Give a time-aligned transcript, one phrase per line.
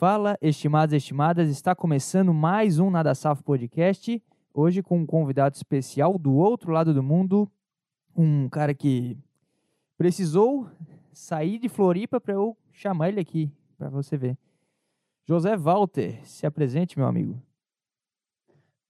[0.00, 4.24] Fala, estimados e estimadas, está começando mais um Nada Safo Podcast.
[4.54, 7.46] Hoje com um convidado especial do outro lado do mundo,
[8.16, 9.18] um cara que
[9.98, 10.70] precisou
[11.12, 14.38] sair de Floripa para eu chamar ele aqui, para você ver.
[15.28, 17.38] José Walter, se apresente, meu amigo.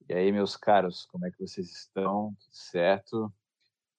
[0.07, 2.33] E aí, meus caros, como é que vocês estão?
[2.39, 3.33] Tudo certo?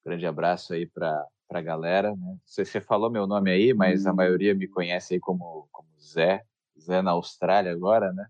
[0.02, 2.16] Grande abraço aí para a galera.
[2.16, 2.38] Né?
[2.46, 6.42] Você, você falou meu nome aí, mas a maioria me conhece aí como, como Zé.
[6.80, 8.26] Zé na Austrália agora, né?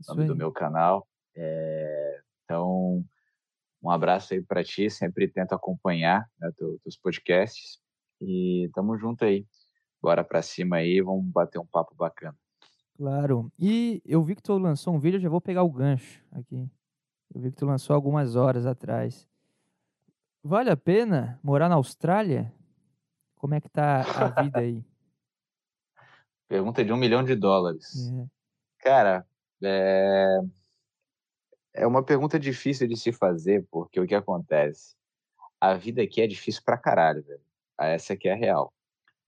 [0.00, 0.28] Isso nome aí.
[0.28, 1.06] do meu canal.
[1.34, 3.04] É, então,
[3.82, 4.90] um abraço aí para ti.
[4.90, 7.78] Sempre tento acompanhar né, teus podcasts.
[8.20, 9.46] E tamo junto aí.
[10.00, 12.36] Bora para cima aí, vamos bater um papo bacana.
[12.96, 13.50] Claro.
[13.58, 16.68] E eu vi que tu lançou um vídeo, já vou pegar o gancho aqui.
[17.34, 19.28] Eu vi que tu lançou algumas horas atrás.
[20.42, 22.52] Vale a pena morar na Austrália?
[23.34, 24.84] Como é que tá a vida aí?
[26.48, 28.10] Pergunta de um milhão de dólares.
[28.10, 28.26] É.
[28.78, 29.26] Cara,
[29.62, 30.38] é...
[31.74, 34.94] é uma pergunta difícil de se fazer, porque o que acontece?
[35.60, 37.42] A vida aqui é difícil pra caralho, velho.
[37.78, 38.72] Essa aqui é a real.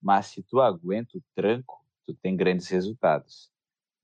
[0.01, 3.51] Mas se tu aguenta o tranco, tu tem grandes resultados.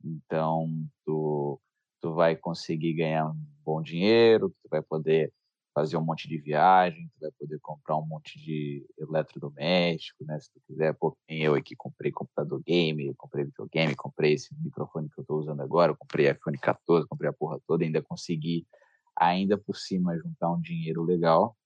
[0.03, 0.69] Então,
[1.05, 1.59] tu,
[2.02, 5.33] tu vai conseguir ganhar um bom dinheiro, tu vai poder
[5.75, 10.39] fazer um monte de viagem, tu vai poder comprar um monte de eletrodoméstico, né?
[10.39, 15.19] Se tu quiser, pô, eu aqui comprei computador game, comprei videogame, comprei esse microfone que
[15.19, 18.65] eu estou usando agora, comprei iPhone 14, comprei a porra toda, ainda consegui,
[19.17, 21.57] ainda por cima, juntar um dinheiro legal.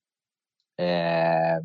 [0.80, 1.60] É,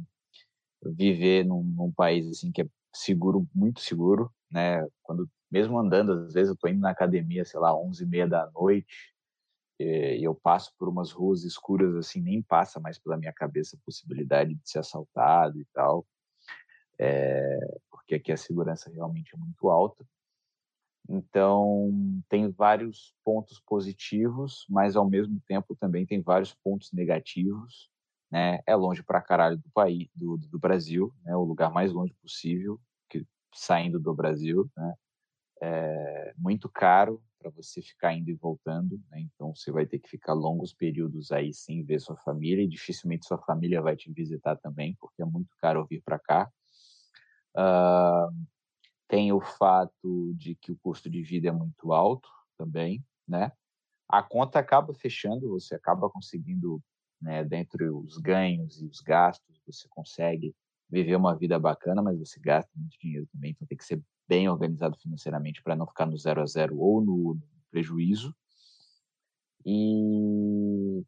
[0.84, 4.86] viver num, num, país assim que é seguro, muito seguro, né?
[5.02, 8.28] Quando mesmo andando, às vezes eu tô indo na academia, sei lá, 11 e meia
[8.28, 9.13] da noite,
[9.84, 13.84] e eu passo por umas ruas escuras assim, nem passa mais pela minha cabeça a
[13.84, 16.06] possibilidade de ser assaltado e tal,
[16.98, 20.05] é, porque aqui a segurança realmente é muito alta.
[21.08, 21.92] Então,
[22.28, 27.90] tem vários pontos positivos, mas ao mesmo tempo também tem vários pontos negativos.
[28.30, 28.60] Né?
[28.66, 31.36] É longe para caralho do país, do, do Brasil, né?
[31.36, 34.70] o lugar mais longe possível, que, saindo do Brasil.
[34.77, 34.95] Né?
[35.61, 39.20] É muito caro, para você ficar indo e voltando, né?
[39.20, 43.27] então você vai ter que ficar longos períodos aí sem ver sua família e dificilmente
[43.27, 46.50] sua família vai te visitar também, porque é muito caro vir para cá.
[47.54, 48.46] Uh,
[49.06, 53.52] tem o fato de que o custo de vida é muito alto também, né?
[54.08, 56.83] A conta acaba fechando, você acaba conseguindo,
[57.20, 60.54] né, dentre os ganhos e os gastos, você consegue
[60.88, 64.48] viver uma vida bacana, mas você gasta muito dinheiro também, então tem que ser bem
[64.48, 67.39] organizado financeiramente para não ficar no zero a zero ou no,
[67.74, 68.33] prejuízo.
[69.67, 71.02] E,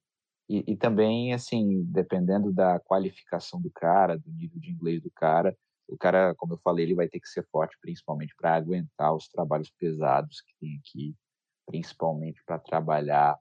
[0.49, 5.57] e, e, também, assim, dependendo da qualificação do cara, do nível de inglês do cara,
[5.89, 9.29] o cara, como eu falei, ele vai ter que ser forte, principalmente para aguentar os
[9.29, 11.15] trabalhos pesados que tem aqui,
[11.65, 13.39] principalmente para trabalhar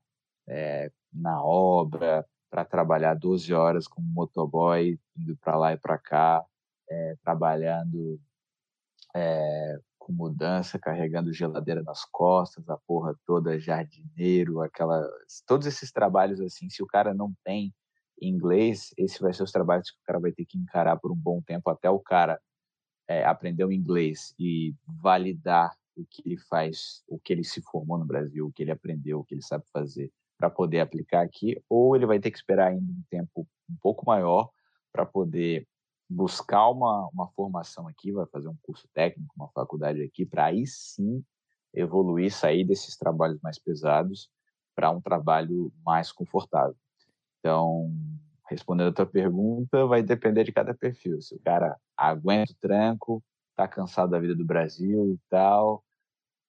[0.47, 6.46] é, na obra, para trabalhar 12 horas como motoboy, indo para lá e para cá,
[6.88, 8.19] é, trabalhando
[9.16, 15.02] é, com mudança, carregando geladeira nas costas, a porra toda, jardineiro, aquela.
[15.48, 17.74] Todos esses trabalhos assim, se o cara não tem
[18.22, 21.16] inglês, esse vai ser os trabalhos que o cara vai ter que encarar por um
[21.16, 22.40] bom tempo até o cara
[23.08, 27.97] é, aprender o inglês e validar o que ele faz, o que ele se formou
[27.97, 31.62] no Brasil, o que ele aprendeu, o que ele sabe fazer para poder aplicar aqui,
[31.70, 34.50] ou ele vai ter que esperar ainda um tempo um pouco maior
[34.92, 35.66] para poder
[36.09, 40.66] buscar uma, uma formação aqui, vai fazer um curso técnico, uma faculdade aqui, para aí
[40.67, 41.23] sim
[41.73, 44.29] evoluir, sair desses trabalhos mais pesados
[44.75, 46.75] para um trabalho mais confortável.
[47.39, 47.93] Então,
[48.47, 51.21] respondendo a tua pergunta, vai depender de cada perfil.
[51.21, 53.23] Se o cara aguenta o tranco,
[53.55, 55.83] tá cansado da vida do Brasil e tal,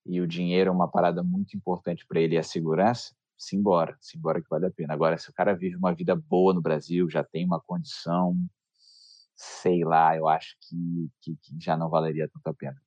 [0.05, 4.41] e o dinheiro é uma parada muito importante para ele e a segurança, simbora, simbora
[4.41, 4.93] que vale a pena.
[4.93, 8.37] Agora, se o cara vive uma vida boa no Brasil, já tem uma condição
[9.37, 12.81] sei lá, eu acho que, que, que, já não valeria tanto a pena.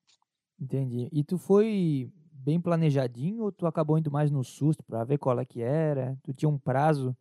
[0.60, 1.08] Entendi.
[1.12, 5.38] E tu foi bem planejadinho ou tu acabou indo mais no susto para ver qual
[5.38, 6.18] é que era?
[6.24, 7.16] Tu tinha um prazo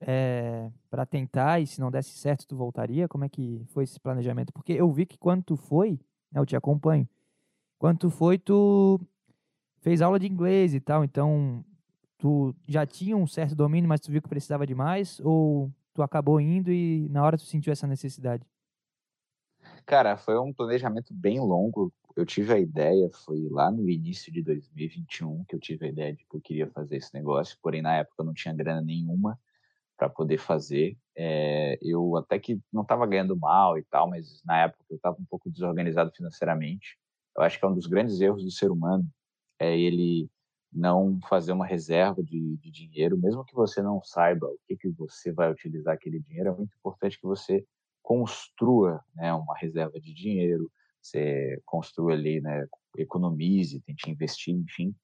[0.00, 3.08] é, eh, para tentar e se não desse certo tu voltaria?
[3.08, 4.52] Como é que foi esse planejamento?
[4.52, 5.98] Porque eu vi que quando tu foi,
[6.30, 7.08] né, eu te acompanho,
[7.78, 9.00] quando tu foi, tu
[9.80, 11.64] fez aula de inglês e tal, então
[12.16, 16.02] tu já tinha um certo domínio, mas tu viu que precisava de mais ou tu
[16.02, 18.44] acabou indo e na hora tu sentiu essa necessidade?
[19.88, 21.90] Cara, foi um planejamento bem longo.
[22.14, 26.12] Eu tive a ideia, foi lá no início de 2021 que eu tive a ideia
[26.14, 29.40] de que eu queria fazer esse negócio, porém na época eu não tinha grana nenhuma
[29.96, 30.94] para poder fazer.
[31.16, 35.16] É, eu até que não estava ganhando mal e tal, mas na época eu estava
[35.18, 36.98] um pouco desorganizado financeiramente.
[37.34, 39.08] Eu acho que é um dos grandes erros do ser humano
[39.58, 40.30] é ele
[40.70, 44.88] não fazer uma reserva de, de dinheiro, mesmo que você não saiba o que, que
[44.90, 47.64] você vai utilizar aquele dinheiro, é muito importante que você
[48.08, 50.72] construa né, uma reserva de dinheiro,
[51.02, 52.66] você construa ali, né,
[52.96, 54.94] economize, tente investir, enfim,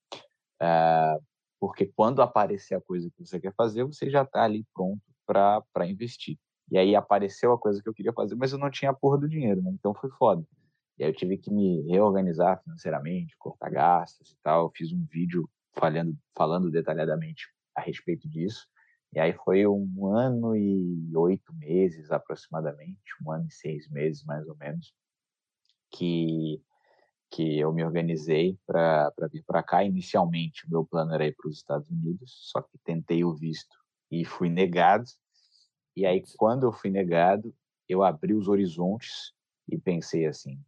[0.62, 1.22] uh,
[1.60, 5.86] porque quando aparecer a coisa que você quer fazer, você já está ali pronto para
[5.86, 6.38] investir.
[6.70, 9.18] E aí apareceu a coisa que eu queria fazer, mas eu não tinha a porra
[9.18, 9.70] do dinheiro, né?
[9.74, 10.42] Então foi foda.
[10.98, 14.64] E aí eu tive que me reorganizar financeiramente, cortar gastos e tal.
[14.64, 17.46] Eu fiz um vídeo falando, falando detalhadamente
[17.76, 18.66] a respeito disso.
[19.14, 24.46] E aí foi um ano e oito meses aproximadamente, um ano e seis meses mais
[24.48, 24.92] ou menos,
[25.90, 26.60] que
[27.30, 29.82] que eu me organizei para vir para cá.
[29.82, 33.76] Inicialmente, o meu plano era ir para os Estados Unidos, só que tentei o visto
[34.08, 35.04] e fui negado.
[35.96, 37.52] E aí, quando eu fui negado,
[37.88, 39.32] eu abri os horizontes
[39.68, 40.60] e pensei assim: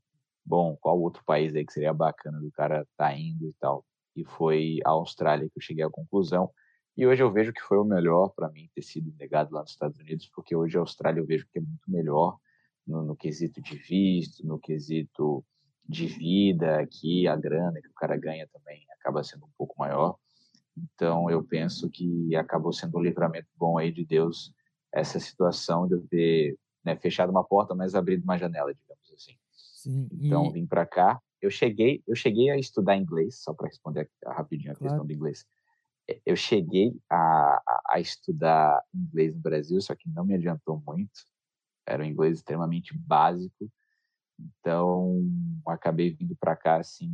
[0.45, 3.85] bom, qual outro país aí que seria bacana do cara tá indo e tal?
[4.17, 6.51] E foi a Austrália que eu cheguei à conclusão.
[6.97, 9.73] E hoje eu vejo que foi o melhor para mim ter sido negado lá nos
[9.73, 12.39] Estados Unidos, porque hoje a Austrália eu vejo que é muito melhor
[12.87, 15.45] no, no quesito de visto, no quesito
[15.87, 20.17] de vida aqui, a grana que o cara ganha também acaba sendo um pouco maior.
[20.77, 24.53] Então, eu penso que acabou sendo um livramento bom aí de Deus
[24.93, 29.37] essa situação de eu ter né, fechado uma porta, mas abrido uma janela, digamos assim.
[29.53, 31.21] Sim, então, vim para cá.
[31.41, 34.93] Eu cheguei, eu cheguei a estudar inglês, só para responder rapidinho a claro.
[34.93, 35.47] questão do inglês.
[36.25, 41.25] Eu cheguei a, a, estudar inglês no Brasil, só que não me adiantou muito.
[41.85, 43.71] Era um inglês extremamente básico
[44.39, 45.25] então,
[45.67, 47.11] acabei vindo para cá assim,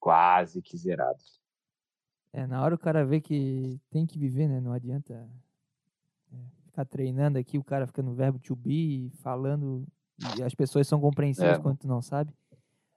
[0.00, 1.18] quase que zerado.
[2.32, 4.60] É, na hora o cara vê que tem que viver, né?
[4.60, 5.14] Não adianta
[6.32, 6.36] é,
[6.66, 9.86] ficar treinando aqui, o cara fica no verbo to be, falando,
[10.36, 11.62] e as pessoas são compreensivas é.
[11.62, 12.32] quando tu não sabe.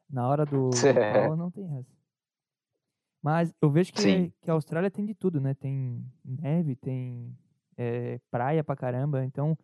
[0.10, 1.36] Na hora do, é.
[1.36, 1.97] não tem essa.
[3.22, 5.54] Mas eu vejo que, que a Austrália tem de tudo, né?
[5.54, 7.36] Tem neve, tem
[7.76, 9.24] é, praia pra caramba.
[9.24, 9.58] Então,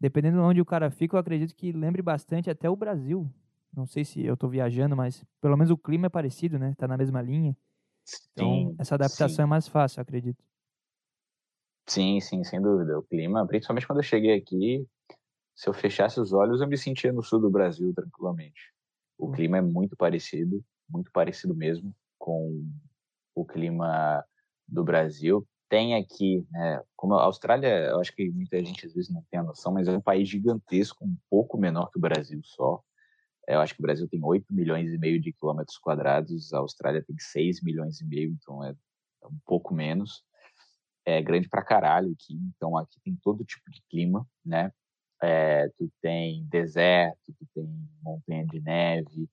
[0.00, 3.30] dependendo de onde o cara fica, eu acredito que lembre bastante até o Brasil.
[3.74, 6.74] Não sei se eu estou viajando, mas pelo menos o clima é parecido, né?
[6.76, 7.56] Tá na mesma linha.
[8.32, 9.42] Então, sim, essa adaptação sim.
[9.42, 10.42] é mais fácil, eu acredito.
[11.86, 12.98] Sim, sim, sem dúvida.
[12.98, 14.86] O clima, principalmente quando eu cheguei aqui,
[15.54, 18.72] se eu fechasse os olhos, eu me sentia no sul do Brasil tranquilamente.
[19.18, 21.94] O clima é muito parecido, muito parecido mesmo
[22.28, 22.62] com
[23.34, 24.22] o clima
[24.68, 29.10] do Brasil tem aqui, né, como a Austrália, eu acho que muita gente às vezes
[29.10, 32.38] não tem a noção, mas é um país gigantesco, um pouco menor que o Brasil
[32.42, 32.82] só.
[33.46, 36.58] É, eu acho que o Brasil tem 8 milhões e meio de quilômetros quadrados, a
[36.58, 38.74] Austrália tem 6 milhões e meio, então é,
[39.22, 40.22] é um pouco menos.
[41.06, 44.70] É grande pra caralho aqui, então aqui tem todo tipo de clima, né?
[45.22, 47.66] É, tu tem deserto, tu tem
[48.02, 49.28] montanha de neve,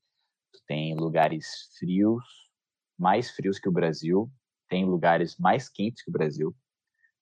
[0.53, 2.45] tu tem lugares frios,
[2.97, 4.29] mais frios que o Brasil,
[4.69, 6.55] tem lugares mais quentes que o Brasil.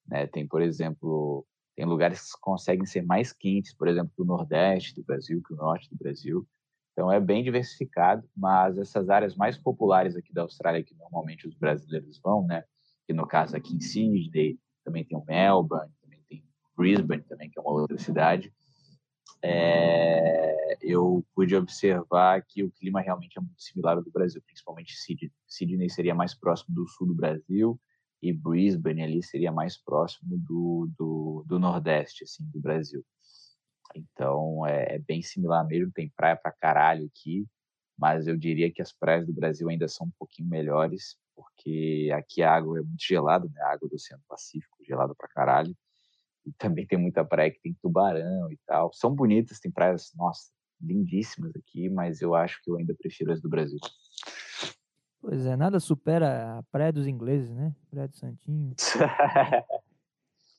[0.08, 0.28] Né?
[0.28, 4.96] Tem, por exemplo, tem lugares que conseguem ser mais quentes, por exemplo, que o Nordeste
[4.96, 6.48] do Brasil, que o Norte do Brasil.
[6.92, 11.56] Então é bem diversificado, mas essas áreas mais populares aqui da Austrália, que normalmente os
[11.56, 12.64] brasileiros vão, né?
[13.08, 16.46] Que no caso aqui em Sydney, também tem o Melbourne, também tem
[16.78, 18.54] Brisbane, também que é uma outra cidade
[19.44, 24.96] é, eu pude observar que o clima realmente é muito similar ao do Brasil, principalmente
[24.96, 25.32] Sydney.
[25.46, 27.80] Sydney seria mais próximo do sul do Brasil
[28.22, 33.06] e Brisbane ali seria mais próximo do, do, do Nordeste, assim, do Brasil.
[33.94, 37.46] Então é, é, bem similar mesmo, tem praia pra caralho aqui,
[37.98, 42.42] mas eu diria que as praias do Brasil ainda são um pouquinho melhores, porque aqui
[42.42, 43.62] a água é muito gelada, né?
[43.62, 45.76] A água do Oceano Pacífico, gelada pra caralho.
[46.58, 48.92] Também tem muita praia que tem tubarão e tal.
[48.94, 53.42] São bonitas, tem praias, nossa, lindíssimas aqui, mas eu acho que eu ainda prefiro as
[53.42, 53.80] do Brasil.
[55.22, 57.74] Pois é, nada supera a praia dos ingleses, né?
[57.90, 58.76] Praia do Santinho.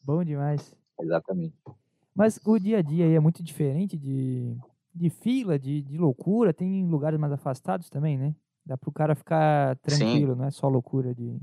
[0.03, 0.75] Bom demais.
[0.99, 1.55] Exatamente.
[2.15, 4.57] Mas o dia a dia aí é muito diferente de,
[4.95, 6.55] de fila, de, de loucura.
[6.55, 8.35] Tem lugares mais afastados também, né?
[8.65, 10.39] Dá pro cara ficar tranquilo, Sim.
[10.39, 11.39] não é só loucura de,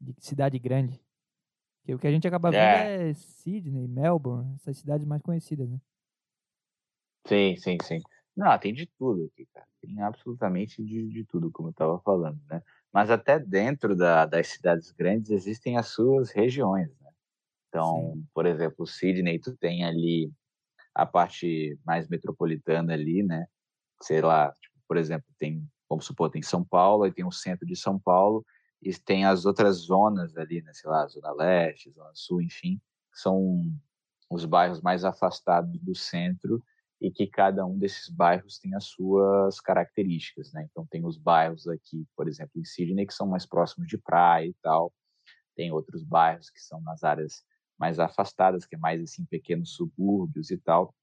[0.00, 1.00] de cidade grande.
[1.90, 5.68] Porque o que a gente acaba vendo é, é Sydney, Melbourne, essas cidades mais conhecidas,
[5.68, 5.80] né?
[7.26, 8.00] Sim, sim, sim.
[8.36, 9.66] Não, tem de tudo aqui, cara.
[9.80, 12.62] Tem absolutamente de, de tudo, como eu estava falando, né?
[12.92, 17.10] Mas até dentro da, das cidades grandes existem as suas regiões, né?
[17.68, 18.26] Então, sim.
[18.32, 20.32] por exemplo, Sydney, tu tem ali
[20.94, 23.46] a parte mais metropolitana ali, né?
[24.00, 27.66] Sei lá, tipo, por exemplo, tem, vamos supor, tem São Paulo, e tem o centro
[27.66, 28.44] de São Paulo,
[28.82, 32.80] e tem as outras zonas ali, né, sei lá, Zona Leste, Zona Sul, enfim,
[33.12, 33.62] que são
[34.30, 36.62] os bairros mais afastados do centro
[37.00, 40.66] e que cada um desses bairros tem as suas características, né?
[40.70, 44.46] Então tem os bairros aqui, por exemplo, em Sydney, que são mais próximos de praia
[44.46, 44.92] e tal.
[45.56, 47.42] Tem outros bairros que são nas áreas
[47.78, 50.94] mais afastadas, que é mais assim pequenos subúrbios e tal.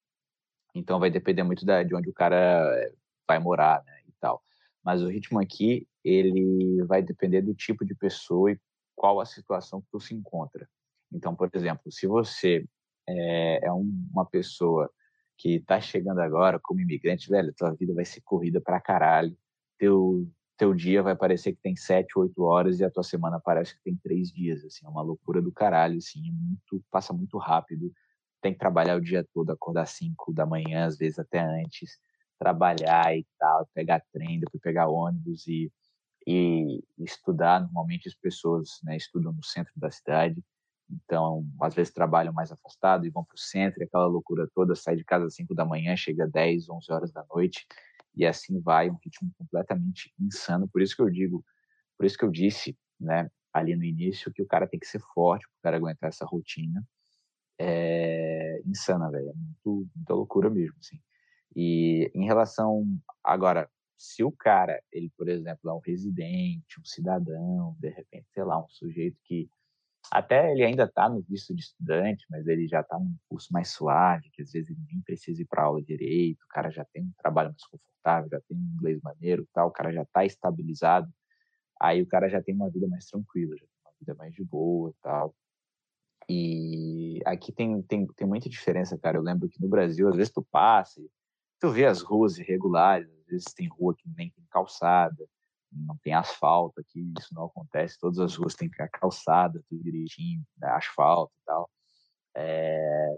[0.75, 2.37] Então vai depender muito da, de onde o cara
[2.77, 2.93] eh,
[3.27, 4.43] vai morar, né, e tal.
[4.83, 8.59] Mas o ritmo aqui ele vai depender do tipo de pessoa e
[8.95, 10.67] qual a situação que tu se encontra.
[11.11, 12.65] Então, por exemplo, se você
[13.07, 14.91] é, é um, uma pessoa
[15.37, 19.37] que está chegando agora como imigrante, velho, tua vida vai ser corrida pra caralho.
[19.77, 23.75] Teu, teu dia vai parecer que tem sete, oito horas e a tua semana parece
[23.75, 27.37] que tem três dias, assim, é uma loucura do caralho, assim, é muito, passa muito
[27.37, 27.93] rápido.
[28.41, 31.99] Tem que trabalhar o dia todo, acordar cinco da manhã, às vezes até antes,
[32.39, 35.71] trabalhar e tal, pegar trem, depois pegar ônibus e,
[36.27, 37.61] e estudar.
[37.61, 40.43] Normalmente as pessoas né, estudam no centro da cidade,
[40.89, 44.97] então às vezes trabalham mais afastado e vão para o centro, aquela loucura toda, sai
[44.97, 47.65] de casa às 5 da manhã, chega às 10, 11 horas da noite,
[48.13, 50.67] e assim vai, um ritmo completamente insano.
[50.67, 51.45] Por isso que eu digo,
[51.97, 54.99] por isso que eu disse, né, ali no início, que o cara tem que ser
[55.13, 56.85] forte para o cara aguentar essa rotina.
[57.59, 60.99] É insana, velho, é muito, muita loucura mesmo, assim.
[61.55, 62.85] E em relação
[63.23, 68.43] agora, se o cara, ele, por exemplo, é um residente, um cidadão, de repente, sei
[68.43, 69.49] lá, um sujeito que
[70.11, 73.69] até ele ainda está no visto de estudante, mas ele já está num curso mais
[73.69, 77.03] suave, que às vezes ele nem precisa ir para aula direito, o cara já tem
[77.03, 81.11] um trabalho mais confortável, já tem um inglês maneiro, tal, o cara já está estabilizado,
[81.81, 84.43] aí o cara já tem uma vida mais tranquila, já tem uma vida mais de
[84.43, 85.35] boa, tal.
[86.29, 89.17] E aqui tem, tem, tem muita diferença, cara.
[89.17, 91.01] Eu lembro que no Brasil, às vezes tu passa,
[91.59, 95.27] tu vê as ruas irregulares, vezes tem rua que nem tem calçada,
[95.71, 97.99] não tem asfalto aqui, isso não acontece.
[97.99, 101.69] Todas as ruas têm calçada, tudo direitinho, né, asfalto e tal.
[102.35, 103.17] É,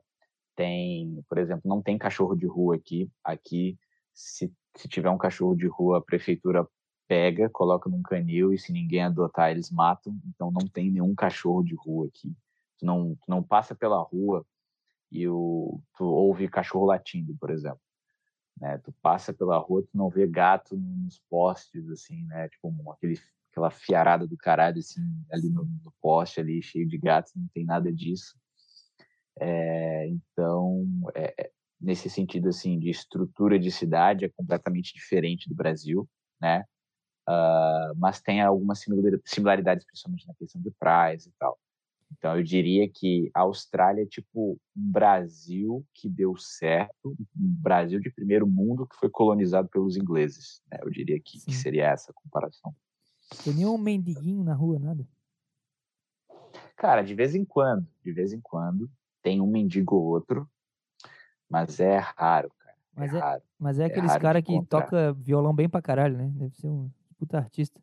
[0.56, 3.10] tem, por exemplo, não tem cachorro de rua aqui.
[3.24, 3.78] Aqui,
[4.14, 6.68] se, se tiver um cachorro de rua, a prefeitura
[7.08, 10.20] pega, coloca num canil e se ninguém adotar, eles matam.
[10.28, 12.36] Então não tem nenhum cachorro de rua aqui.
[12.78, 14.46] Tu não, tu não passa pela rua
[15.12, 17.82] e o, tu ouve cachorro latindo, por exemplo.
[18.60, 18.78] Né?
[18.80, 22.50] Tu passa pela rua, tu não vê gato nos postes, assim, né?
[22.50, 23.20] Tipo, aquele,
[23.52, 25.02] aquela fiarada do caralho, assim,
[25.32, 28.36] ali no, no poste, ali, cheio de gatos, não tem nada disso.
[29.40, 30.86] É, então,
[31.16, 36.08] é, é, nesse sentido, assim, de estrutura de cidade, é completamente diferente do Brasil,
[36.42, 36.66] né?
[37.28, 38.84] Uh, mas tem algumas
[39.24, 41.60] similaridades, principalmente na questão de praias e tal.
[42.18, 48.00] Então, eu diria que a Austrália é tipo um Brasil que deu certo, um Brasil
[48.00, 50.62] de primeiro mundo que foi colonizado pelos ingleses.
[50.72, 50.80] Né?
[50.82, 52.76] Eu diria que, que, seria essa a comparação.
[53.44, 55.08] Tem nenhum mendiguinho na rua, nada?
[56.76, 58.90] Cara, de vez em quando, de vez em quando,
[59.22, 60.50] tem um mendigo ou outro,
[61.50, 62.76] mas é raro, cara.
[62.76, 63.44] É mas é, raro.
[63.60, 66.32] Mas é, é aqueles caras que toca violão bem pra caralho, né?
[66.34, 67.82] Deve ser um puta artista.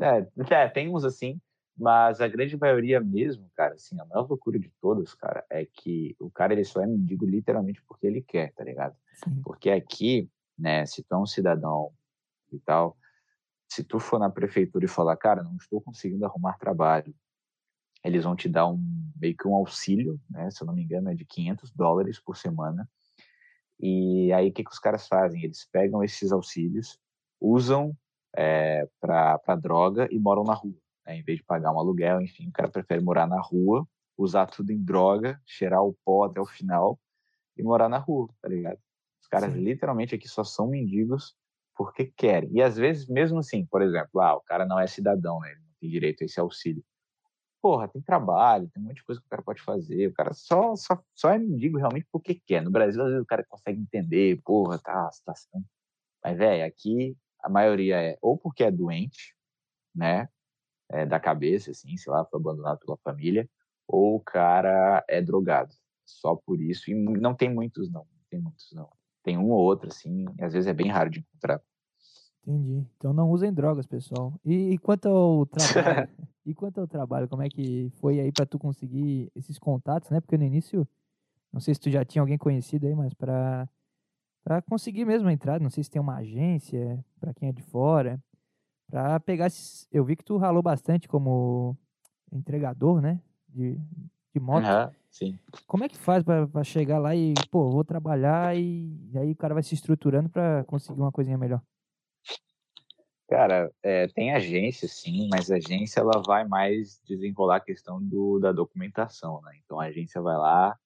[0.00, 1.40] É, é, tem uns assim,
[1.76, 6.14] mas a grande maioria mesmo, cara, assim, a maior loucura de todas, cara, é que
[6.20, 8.96] o cara ele só é mendigo literalmente porque ele quer, tá ligado?
[9.12, 9.42] Sim.
[9.42, 11.92] Porque aqui, né, se tu é um cidadão
[12.52, 12.96] e tal,
[13.68, 17.12] se tu for na prefeitura e falar, cara, não estou conseguindo arrumar trabalho,
[18.04, 18.78] eles vão te dar um
[19.16, 22.36] meio que um auxílio, né, se eu não me engano, é de 500 dólares por
[22.36, 22.88] semana.
[23.80, 25.42] E aí o que, que os caras fazem?
[25.42, 27.00] Eles pegam esses auxílios,
[27.40, 27.96] usam
[28.36, 31.16] é, eh, para droga e moram na rua né?
[31.16, 34.70] Em vez de pagar um aluguel, enfim, o cara prefere morar na rua, usar tudo
[34.70, 36.98] em droga, cheirar o pó até o final
[37.56, 38.78] e morar na rua, tá ligado?
[39.20, 39.60] Os caras Sim.
[39.60, 41.36] literalmente aqui só são mendigos
[41.76, 42.50] porque querem.
[42.52, 45.50] E às vezes, mesmo assim, por exemplo, ah, o cara não é cidadão, né?
[45.50, 46.84] Ele não tem direito a esse auxílio.
[47.60, 50.08] Porra, tem trabalho, tem um monte de coisa que o cara pode fazer.
[50.08, 52.62] O cara só, só, só é mendigo realmente porque quer.
[52.62, 55.64] No Brasil, às vezes o cara consegue entender, porra, tá, a situação.
[56.22, 59.34] Mas, velho, aqui a maioria é ou porque é doente,
[59.94, 60.28] né?
[60.94, 63.48] É, da cabeça, assim, sei lá, foi abandonado pela família,
[63.86, 65.74] ou o cara é drogado.
[66.04, 66.90] Só por isso.
[66.90, 68.02] E não tem muitos, não.
[68.02, 68.88] Não tem muitos, não.
[69.22, 71.60] Tem um ou outro, assim, e às vezes é bem raro de encontrar.
[72.46, 72.86] Entendi.
[72.96, 74.32] Então não usem drogas, pessoal.
[74.44, 76.08] E, e quanto ao trabalho?
[76.46, 80.20] e quanto ao trabalho, como é que foi aí para tu conseguir esses contatos, né?
[80.20, 80.86] Porque no início,
[81.52, 83.68] não sei se tu já tinha alguém conhecido aí, mas para
[84.44, 88.22] para conseguir mesmo entrar, não sei se tem uma agência para quem é de fora,
[88.94, 89.88] para pegar esses...
[89.90, 91.76] Eu vi que tu ralou bastante como
[92.32, 93.20] entregador, né?
[93.48, 93.76] De,
[94.32, 94.64] de moto.
[94.64, 95.38] Uhum, sim.
[95.66, 99.36] Como é que faz para chegar lá e, pô, vou trabalhar e, e aí o
[99.36, 101.60] cara vai se estruturando para conseguir uma coisinha melhor?
[103.28, 108.38] Cara, é, tem agência, sim, mas a agência ela vai mais desenrolar a questão do,
[108.38, 109.58] da documentação, né?
[109.64, 110.78] Então a agência vai lá,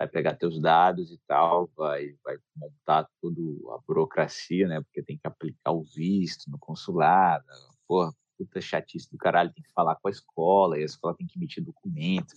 [0.00, 3.38] vai pegar teus dados e tal, vai, vai montar toda
[3.74, 4.80] a burocracia, né?
[4.80, 7.44] Porque tem que aplicar o visto no consulado,
[7.86, 11.26] porra, puta chatice do caralho, tem que falar com a escola, e a escola tem
[11.26, 12.32] que emitir documento.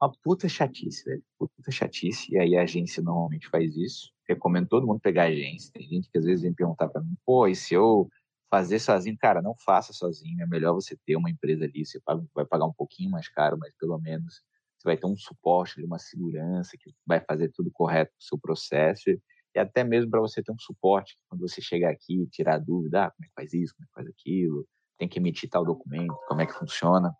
[0.00, 1.22] Uma puta chatice, velho.
[1.36, 2.32] Puta chatice.
[2.32, 4.12] E aí a agência normalmente faz isso.
[4.28, 5.72] Recomendo todo mundo pegar a agência.
[5.74, 8.08] Tem gente que às vezes vem perguntar para mim, pô, e se eu
[8.48, 9.18] fazer sozinho?
[9.18, 10.40] Cara, não faça sozinho.
[10.42, 11.84] É melhor você ter uma empresa ali.
[11.84, 12.00] Você
[12.32, 14.42] vai pagar um pouquinho mais caro, mas pelo menos
[14.80, 19.10] você vai ter um suporte, uma segurança que vai fazer tudo correto no seu processo
[19.10, 23.10] e até mesmo para você ter um suporte quando você chegar aqui tirar dúvida, ah,
[23.10, 26.16] como é que faz isso, como é que faz aquilo, tem que emitir tal documento,
[26.26, 27.14] como é que funciona.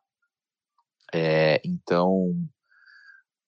[1.13, 2.35] É, então,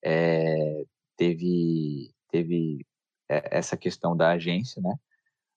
[0.03, 0.85] é,
[1.17, 2.85] teve, teve
[3.27, 4.95] essa questão da agência, né?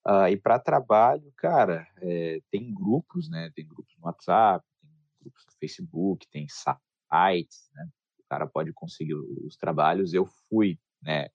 [0.06, 3.50] Uh, e para trabalho, cara, é, tem grupos, né?
[3.54, 7.88] Tem grupos no WhatsApp, tem grupos no Facebook, tem sites, né?
[8.28, 10.12] Cara pode conseguir os trabalhos.
[10.12, 11.28] Eu fui, né,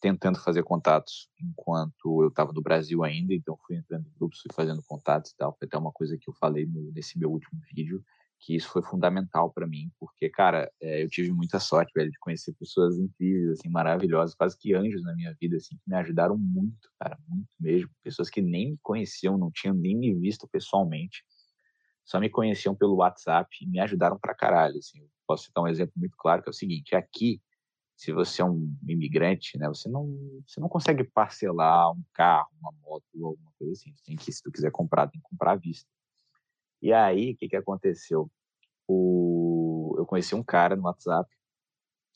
[0.00, 4.50] tentando fazer contatos enquanto eu estava no Brasil ainda, então fui entrando em grupos, fui
[4.54, 5.54] fazendo contatos e tal.
[5.58, 8.02] Foi até uma coisa que eu falei no, nesse meu último vídeo,
[8.40, 12.18] que isso foi fundamental para mim, porque, cara, é, eu tive muita sorte, velho, de
[12.18, 16.38] conhecer pessoas incríveis, assim, maravilhosas, quase que anjos na minha vida, assim, que me ajudaram
[16.38, 17.90] muito, cara, muito mesmo.
[18.02, 21.22] Pessoas que nem me conheciam, não tinham nem me visto pessoalmente,
[22.10, 25.08] só me conheciam pelo WhatsApp e me ajudaram pra caralho, assim.
[25.24, 27.40] Posso citar um exemplo muito claro que é o seguinte: aqui,
[27.96, 30.08] se você é um imigrante, né, você não,
[30.44, 33.94] você não consegue parcelar um carro, uma moto alguma coisa assim.
[34.04, 35.88] Tem que, se tu quiser comprar, tem que comprar à vista.
[36.82, 38.28] E aí, o que, que aconteceu?
[38.88, 41.30] O, eu conheci um cara no WhatsApp,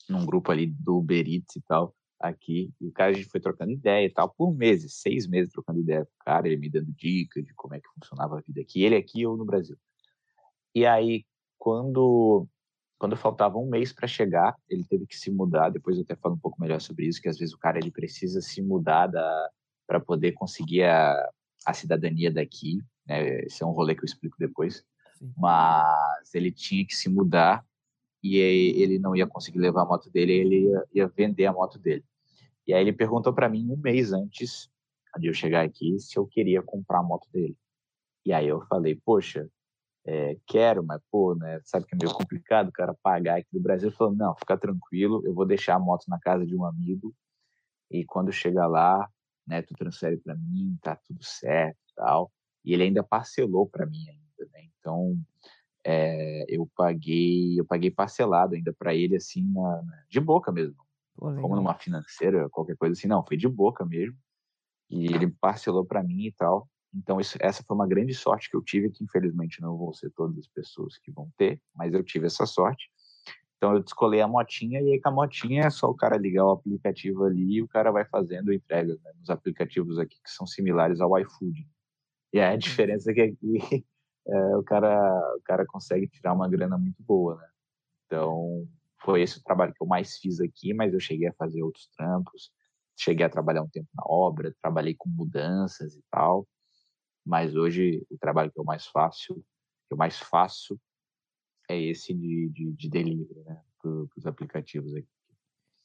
[0.09, 3.39] num grupo ali do Uber Eats e tal, aqui, e o cara a gente foi
[3.39, 6.69] trocando ideia e tal, por meses, seis meses trocando ideia com o cara, ele me
[6.69, 9.77] dando dicas de como é que funcionava a vida aqui, ele aqui ou no Brasil.
[10.75, 11.25] E aí,
[11.57, 12.45] quando
[12.97, 15.69] quando faltava um mês para chegar, ele teve que se mudar.
[15.69, 17.91] Depois eu até falo um pouco melhor sobre isso, que às vezes o cara ele
[17.91, 19.11] precisa se mudar
[19.85, 21.29] para poder conseguir a,
[21.65, 22.79] a cidadania daqui.
[23.05, 23.45] Né?
[23.45, 24.83] Esse é um rolê que eu explico depois.
[25.19, 25.33] Sim.
[25.37, 27.65] Mas ele tinha que se mudar
[28.23, 31.77] e ele não ia conseguir levar a moto dele, ele ia, ia vender a moto
[31.77, 32.03] dele.
[32.65, 34.69] E aí ele perguntou para mim um mês antes
[35.19, 37.55] de eu chegar aqui se eu queria comprar a moto dele.
[38.25, 39.47] E aí eu falei, poxa,
[40.05, 43.59] é, quero, mas pô, né, sabe que é meio complicado o cara pagar aqui do
[43.59, 43.89] Brasil.
[43.89, 47.13] Ele falou, não, fica tranquilo, eu vou deixar a moto na casa de um amigo
[47.89, 49.09] e quando chegar lá,
[49.47, 52.31] né, tu transfere para mim, tá tudo certo e tal.
[52.63, 54.67] E ele ainda parcelou para mim ainda, né?
[54.79, 55.17] Então,
[55.83, 60.77] é, eu paguei, eu paguei parcelado ainda para ele assim na, de boca mesmo.
[61.15, 64.17] Pô, como numa financeira, qualquer coisa assim, não, foi de boca mesmo.
[64.89, 66.67] E ele parcelou para mim e tal.
[66.95, 70.09] Então, isso, essa foi uma grande sorte que eu tive, que infelizmente não vão ser
[70.11, 72.89] todas as pessoas que vão ter, mas eu tive essa sorte.
[73.57, 76.45] Então, eu descolei a motinha, e aí com a motinha é só o cara ligar
[76.45, 80.47] o aplicativo ali e o cara vai fazendo entregas né, nos aplicativos aqui que são
[80.47, 81.67] similares ao iFood.
[82.31, 82.57] E a uhum.
[82.57, 83.85] diferença é que aqui
[84.27, 87.47] é, o, cara, o cara consegue tirar uma grana muito boa, né?
[88.05, 88.67] Então,
[89.03, 91.87] foi esse o trabalho que eu mais fiz aqui, mas eu cheguei a fazer outros
[91.97, 92.51] trampos,
[92.97, 96.47] cheguei a trabalhar um tempo na obra, trabalhei com mudanças e tal
[97.25, 100.79] mas hoje o trabalho que eu mais faço, que eu mais faço
[101.69, 105.07] é esse de, de, de delivery, né, para os aplicativos aqui.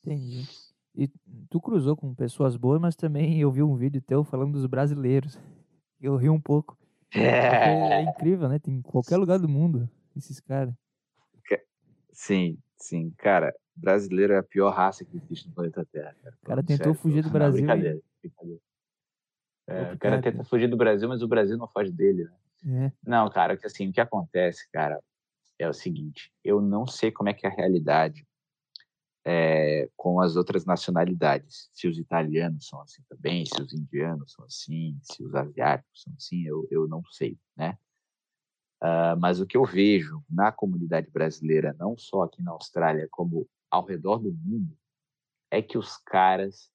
[0.04, 0.48] Entendi.
[0.94, 1.08] E
[1.48, 5.38] tu cruzou com pessoas boas, mas também eu vi um vídeo teu falando dos brasileiros.
[6.02, 6.78] Eu ri um pouco.
[7.14, 8.58] É, é incrível, né?
[8.58, 10.74] Tem em qualquer lugar do mundo esses caras.
[12.20, 13.14] Sim, sim.
[13.16, 16.14] Cara, brasileiro é a pior raça que existe no planeta Terra.
[16.22, 16.36] Cara.
[16.42, 17.66] O cara tentou Sério, fugir do Brasil.
[17.66, 18.60] Não, brincadeira, brincadeira.
[19.70, 22.86] É, o cara tenta fugir do Brasil, mas o Brasil não foge dele, né?
[22.86, 22.92] É.
[23.08, 25.00] Não, cara, que assim, o que acontece, cara,
[25.58, 28.26] é o seguinte, eu não sei como é que é a realidade
[29.24, 31.70] é, com as outras nacionalidades.
[31.72, 36.12] Se os italianos são assim também, se os indianos são assim, se os asiáticos são
[36.16, 37.78] assim, eu, eu não sei, né?
[38.82, 43.46] Uh, mas o que eu vejo na comunidade brasileira, não só aqui na Austrália, como
[43.70, 44.74] ao redor do mundo,
[45.50, 46.70] é que os caras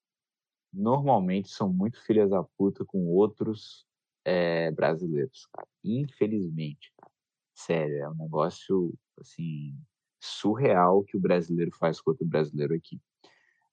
[0.76, 3.86] normalmente são muito filhas da puta com outros
[4.26, 5.68] é, brasileiros, cara.
[5.84, 7.12] Infelizmente, cara.
[7.54, 9.78] Sério, é um negócio, assim,
[10.20, 13.00] surreal que o brasileiro faz com outro brasileiro aqui.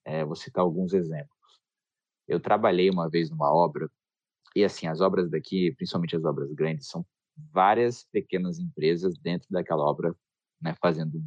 [0.04, 1.36] É, vou citar alguns exemplos.
[2.28, 3.90] Eu trabalhei uma vez numa obra,
[4.54, 7.04] e assim, as obras daqui, principalmente as obras grandes, são
[7.50, 10.14] várias pequenas empresas dentro daquela obra,
[10.60, 11.20] né, fazendo,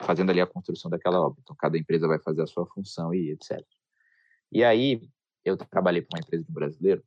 [0.00, 1.40] fazendo ali a construção daquela obra.
[1.42, 3.62] Então, cada empresa vai fazer a sua função e etc.
[4.50, 5.00] E aí
[5.44, 7.04] eu trabalhei para uma empresa de um brasileiro,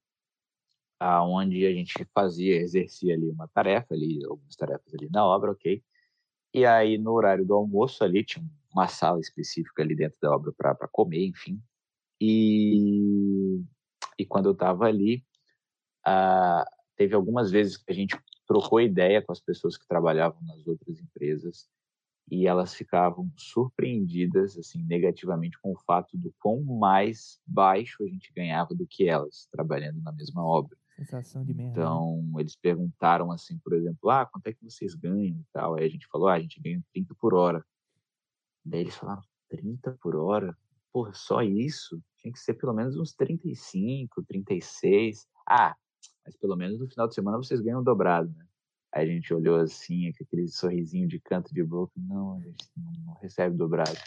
[1.00, 5.84] aonde a gente fazia, exercia ali uma tarefa ali, algumas tarefas ali na obra, ok?
[6.54, 10.52] E aí, no horário do almoço, ali tinha uma sala específica ali dentro da obra
[10.52, 11.62] para comer, enfim.
[12.20, 13.62] E,
[14.18, 15.26] e quando eu estava ali,
[16.96, 21.00] teve algumas vezes que a gente trocou ideia com as pessoas que trabalhavam nas outras
[21.00, 21.68] empresas
[22.32, 28.32] e elas ficavam surpreendidas assim negativamente com o fato do quão mais baixo a gente
[28.34, 30.78] ganhava do que elas trabalhando na mesma obra.
[30.96, 31.72] Sensação de merda.
[31.72, 31.72] Né?
[31.72, 35.76] Então, eles perguntaram assim, por exemplo, ah, quanto é que vocês ganham e tal.
[35.76, 37.66] Aí a gente falou, ah, a gente ganha 30 por hora.
[38.64, 40.58] Daí eles falaram, 30 por hora?
[40.94, 42.02] Porra, só isso?
[42.18, 45.28] Tinha que ser pelo menos uns 35, 36.
[45.46, 45.76] Ah,
[46.26, 48.46] mas pelo menos no final de semana vocês ganham dobrado, né?
[48.94, 52.68] Aí a gente olhou assim, com aquele sorrisinho de canto de boca, não, a gente
[52.76, 53.98] não recebe dobrado.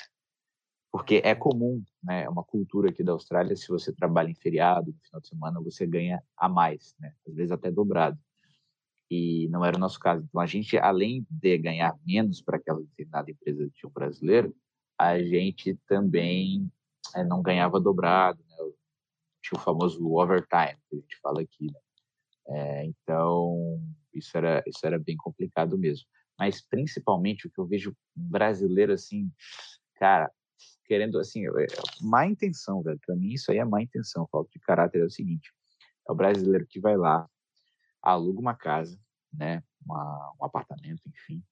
[0.93, 2.25] Porque é comum, né?
[2.25, 5.61] É uma cultura aqui da Austrália, se você trabalha em feriado, no final de semana,
[5.61, 7.15] você ganha a mais, né?
[7.27, 8.19] Às vezes até dobrado.
[9.11, 10.25] E não era o nosso caso.
[10.25, 14.55] Então a gente, além de ganhar menos para aquela determinada empresa de um brasileiro,
[14.99, 16.71] a gente também
[17.15, 18.57] é, não ganhava dobrado, né?
[19.43, 21.81] Tinha o famoso overtime, que a gente fala aqui, né?
[22.47, 23.81] É, então,
[24.15, 26.07] isso era, isso era bem complicado mesmo.
[26.39, 29.31] Mas, principalmente, o que eu vejo brasileiro, assim,
[29.95, 30.31] cara,
[30.85, 31.67] querendo, assim, é,
[32.03, 32.99] má intenção, velho.
[33.05, 35.01] Para mim, isso aí é má intenção, falta de caráter.
[35.01, 35.53] É o seguinte:
[36.09, 37.29] é o brasileiro que vai lá,
[38.03, 38.99] aluga uma casa,
[39.33, 41.43] né, uma, um apartamento, enfim.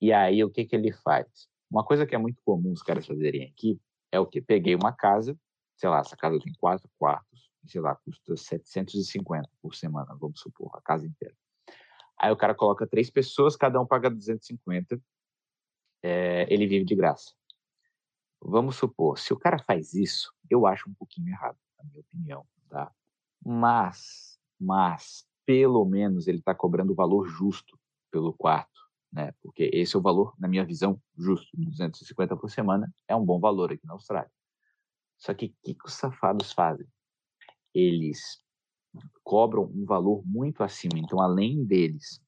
[0.00, 1.48] E aí, o que que ele faz?
[1.70, 3.80] Uma coisa que é muito comum os caras fazerem aqui
[4.10, 4.40] é o que?
[4.40, 5.38] Peguei uma casa,
[5.76, 10.70] sei lá, essa casa tem quatro quartos, sei lá, custa 750 por semana, vamos supor,
[10.74, 11.34] a casa inteira.
[12.18, 15.00] Aí o cara coloca três pessoas, cada um paga 250,
[16.02, 17.32] é, ele vive de graça.
[18.40, 22.46] Vamos supor, se o cara faz isso, eu acho um pouquinho errado, na minha opinião,
[22.68, 22.92] tá?
[23.44, 27.78] Mas, mas, pelo menos ele está cobrando o valor justo
[28.10, 28.80] pelo quarto,
[29.12, 29.32] né?
[29.40, 31.48] Porque esse é o valor, na minha visão, justo.
[31.56, 34.30] 250 por semana é um bom valor aqui na Austrália.
[35.16, 36.86] Só que o que, que os safados fazem?
[37.74, 38.40] Eles
[39.22, 40.98] cobram um valor muito acima.
[40.98, 42.20] Então, além deles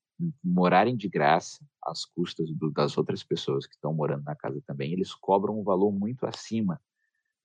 [0.45, 4.93] morarem de graça, às custas do, das outras pessoas que estão morando na casa também,
[4.93, 6.81] eles cobram um valor muito acima,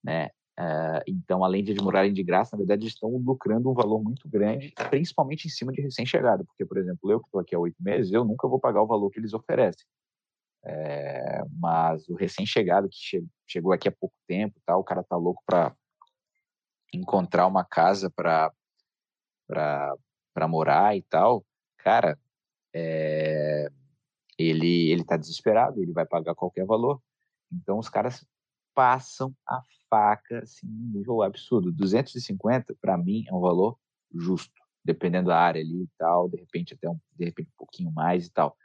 [0.04, 0.30] né?
[0.58, 4.28] Uh, então, além de morarem de graça, na verdade, eles estão lucrando um valor muito
[4.30, 6.46] grande, principalmente em cima de recém-chegado.
[6.46, 8.88] Porque, por exemplo, eu que estou aqui há oito meses, eu nunca vou pagar o
[8.88, 9.86] valor que eles oferecem.
[10.64, 15.16] É, mas o recém-chegado que che chegou aqui há pouco tempo, tá, o cara tá
[15.16, 15.76] louco para
[16.94, 18.52] encontrar uma casa para
[19.48, 21.46] para morar e tal,
[21.78, 22.18] cara,
[22.74, 23.70] é,
[24.38, 27.02] ele ele tá desesperado, ele vai pagar qualquer valor.
[27.52, 28.26] Então os caras
[28.74, 31.72] passam a faca assim, um nível absurdo.
[31.72, 33.78] 250 para mim é um valor
[34.14, 37.92] justo, dependendo da área ali e tal, de repente até um, de repente um pouquinho
[37.92, 38.56] mais e tal.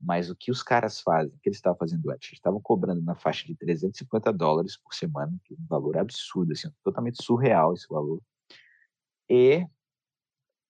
[0.00, 2.28] Mas o que os caras fazem, o que eles estavam fazendo antes?
[2.28, 6.52] Eles estavam cobrando na faixa de 350 dólares por semana, que é um valor absurdo,
[6.52, 8.20] assim, totalmente surreal esse valor.
[9.30, 9.66] E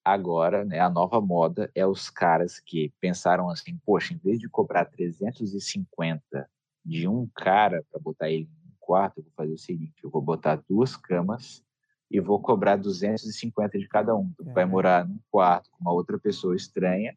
[0.04, 4.48] agora, né, a nova moda é os caras que pensaram assim, poxa, em vez de
[4.48, 6.48] cobrar 350
[6.84, 10.10] de um cara para botar ele em um quarto, eu vou fazer o seguinte, eu
[10.10, 11.64] vou botar duas camas
[12.10, 14.30] e vou cobrar 250 de cada um.
[14.36, 17.16] Tu vai morar num quarto com uma outra pessoa estranha,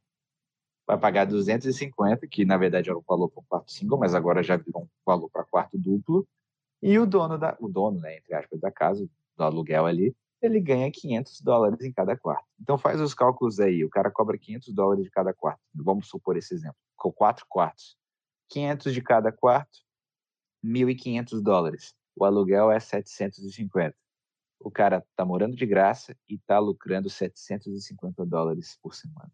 [0.87, 4.41] vai pagar 250, que na verdade era o valor para um quarto single, mas agora
[4.41, 6.25] já virou um valor para quarto duplo.
[6.81, 10.59] E o dono da, o dono, né, entre aspas, da casa, do aluguel ali, ele
[10.59, 12.45] ganha 500 dólares em cada quarto.
[12.59, 15.61] Então faz os cálculos aí, o cara cobra 500 dólares de cada quarto.
[15.73, 17.97] Vamos supor esse exemplo, com quatro quartos.
[18.49, 19.79] 500 de cada quarto,
[20.63, 21.93] 1.500 dólares.
[22.15, 23.95] O aluguel é 750.
[24.59, 29.31] O cara tá morando de graça e tá lucrando 750 dólares por semana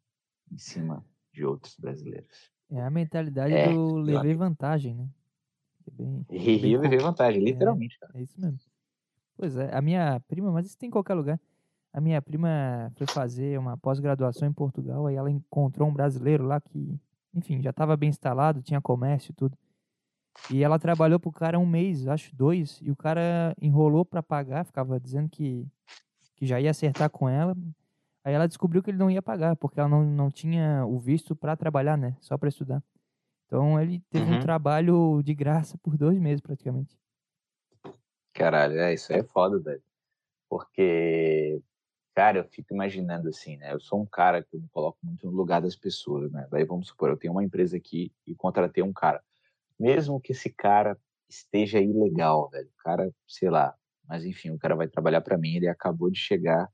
[0.52, 2.52] em cima de outros brasileiros.
[2.70, 5.10] É a mentalidade é, do levei vantagem, né?
[5.88, 7.98] É bem, Rio levei vantagem, é, literalmente.
[8.14, 8.60] É, é isso mesmo.
[9.36, 11.40] Pois é, a minha prima, mas isso tem em qualquer lugar.
[11.92, 16.60] A minha prima foi fazer uma pós-graduação em Portugal, aí ela encontrou um brasileiro lá
[16.60, 17.00] que,
[17.34, 19.58] enfim, já estava bem instalado, tinha comércio e tudo.
[20.50, 24.66] E ela trabalhou pro cara um mês, acho dois, e o cara enrolou para pagar,
[24.66, 25.68] ficava dizendo que,
[26.36, 27.56] que já ia acertar com ela.
[28.24, 31.36] Aí ela descobriu que ele não ia pagar, porque ela não, não tinha o visto
[31.36, 32.16] para trabalhar, né?
[32.20, 32.82] Só para estudar.
[33.46, 34.38] Então ele teve uhum.
[34.38, 36.98] um trabalho de graça por dois meses, praticamente.
[38.34, 39.84] Caralho, é, isso aí é foda, velho.
[40.50, 41.62] Porque,
[42.16, 43.74] cara, eu fico imaginando assim, né?
[43.74, 46.48] Eu sou um cara que eu me coloco muito no lugar das pessoas, né?
[46.52, 49.24] Daí vamos supor, eu tenho uma empresa aqui e contratei um cara.
[49.80, 50.98] Mesmo que esse cara
[51.30, 53.76] esteja ilegal, velho, o cara, sei lá,
[54.08, 56.70] mas enfim, o cara vai trabalhar para mim, ele acabou de chegar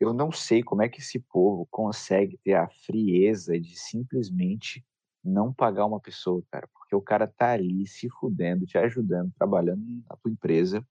[0.00, 4.82] eu não sei como é que esse povo consegue ter a frieza de simplesmente
[5.22, 9.82] não pagar uma pessoa, cara, porque o cara tá ali se fudendo, te ajudando, trabalhando
[10.08, 10.84] na tua empresa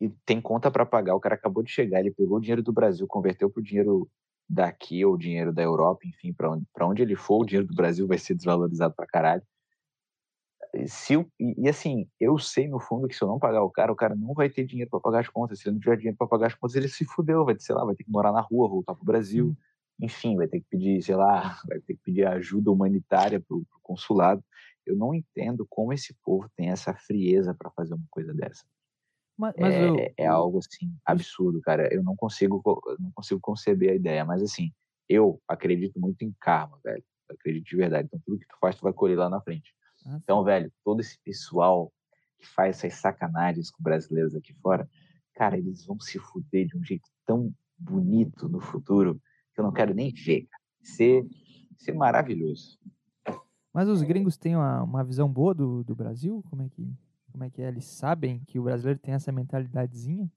[0.00, 1.14] e tem conta para pagar.
[1.14, 4.10] O cara acabou de chegar, ele pegou o dinheiro do Brasil, converteu pro dinheiro
[4.48, 7.74] daqui ou dinheiro da Europa, enfim, para onde, pra onde ele for, o dinheiro do
[7.74, 9.42] Brasil vai ser desvalorizado pra caralho.
[10.86, 13.96] Se e, assim, eu sei no fundo que se eu não pagar o cara, o
[13.96, 15.60] cara não vai ter dinheiro para pagar as contas.
[15.60, 17.84] Se ele não tiver dinheiro para pagar as contas, ele se fudeu, vai, sei lá,
[17.84, 19.48] vai ter que morar na rua, voltar pro Brasil.
[19.48, 19.71] Hum
[20.02, 23.64] enfim, vai ter que pedir, sei lá, vai ter que pedir ajuda humanitária para o
[23.80, 24.44] consulado.
[24.84, 28.64] Eu não entendo como esse povo tem essa frieza para fazer uma coisa dessa.
[29.38, 31.88] Mas, mas é, eu, é, algo assim absurdo, cara.
[31.94, 32.60] Eu não consigo,
[32.98, 34.72] não consigo conceber a ideia, mas assim,
[35.08, 37.04] eu acredito muito em karma, velho.
[37.28, 38.06] Eu acredito de verdade.
[38.06, 39.72] Então tudo que tu faz, tu vai colher lá na frente.
[40.04, 41.92] Ah, então, velho, todo esse pessoal
[42.38, 44.88] que faz essas sacanagens com brasileiros aqui fora,
[45.34, 49.20] cara, eles vão se fuder de um jeito tão bonito no futuro
[49.54, 50.48] que eu não quero nem ver.
[50.82, 51.24] Ser,
[51.76, 52.78] ser maravilhoso.
[53.72, 56.44] Mas os gringos têm uma, uma visão boa do, do Brasil?
[56.50, 56.92] Como é, que,
[57.30, 57.68] como é que é?
[57.68, 60.30] Eles sabem que o brasileiro tem essa mentalidadezinha?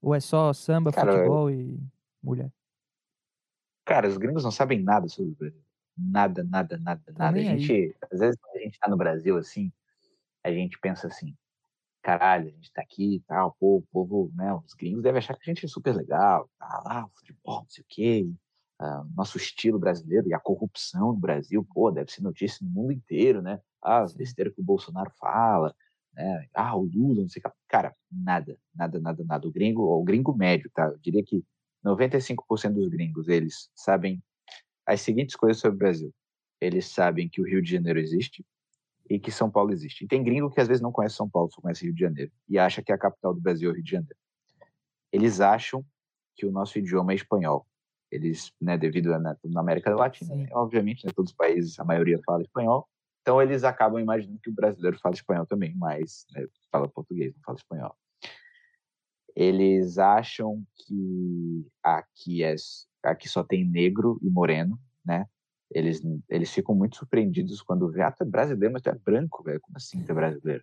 [0.00, 1.60] Ou é só samba, cara, futebol eu...
[1.60, 1.80] e
[2.22, 2.52] mulher?
[3.84, 5.62] Cara, os gringos não sabem nada sobre o Brasil.
[5.96, 7.38] Nada, nada, nada, tá nada.
[7.38, 7.94] A gente, aí.
[8.10, 9.72] às vezes, quando a gente tá no Brasil, assim,
[10.42, 11.36] a gente pensa assim,
[12.02, 15.34] caralho, a gente tá aqui e tal, pô, o povo, né, os gringos devem achar
[15.34, 18.32] que a gente é super legal, tá lá, futebol, não sei o quê,
[18.82, 22.92] uh, nosso estilo brasileiro e a corrupção no Brasil, pô, deve ser notícia no mundo
[22.92, 23.60] inteiro, né?
[23.80, 25.74] Ah, as besteiras que o Bolsonaro fala,
[26.12, 26.46] né?
[26.54, 27.56] Ah, o Lula, não sei o que.
[27.68, 29.48] Cara, nada, nada, nada, nada.
[29.48, 30.86] O gringo, o gringo médio, tá?
[30.86, 31.44] Eu diria que
[31.84, 34.22] 95% dos gringos, eles sabem
[34.86, 36.14] as seguintes coisas sobre o Brasil.
[36.60, 38.44] Eles sabem que o Rio de Janeiro existe
[39.08, 40.04] e que São Paulo existe.
[40.04, 42.30] E tem gringo que às vezes não conhece São Paulo, só conhece Rio de Janeiro
[42.48, 44.16] e acha que a capital do Brasil é o Rio de Janeiro.
[45.12, 45.84] Eles acham
[46.36, 47.66] que o nosso idioma é espanhol
[48.12, 51.84] eles, né, devido a né, na América Latina, né, obviamente, né, todos os países, a
[51.84, 52.86] maioria fala espanhol,
[53.22, 57.42] então eles acabam imaginando que o brasileiro fala espanhol também, mas né, fala português, não
[57.42, 57.96] fala espanhol.
[59.34, 62.54] Eles acham que aqui é
[63.02, 65.26] aqui só tem negro e moreno, né?
[65.70, 69.42] Eles eles ficam muito surpreendidos quando vê, ah, tu é brasileiro, mas tu é branco,
[69.42, 69.60] velho.
[69.62, 70.62] Como assim tu é brasileiro?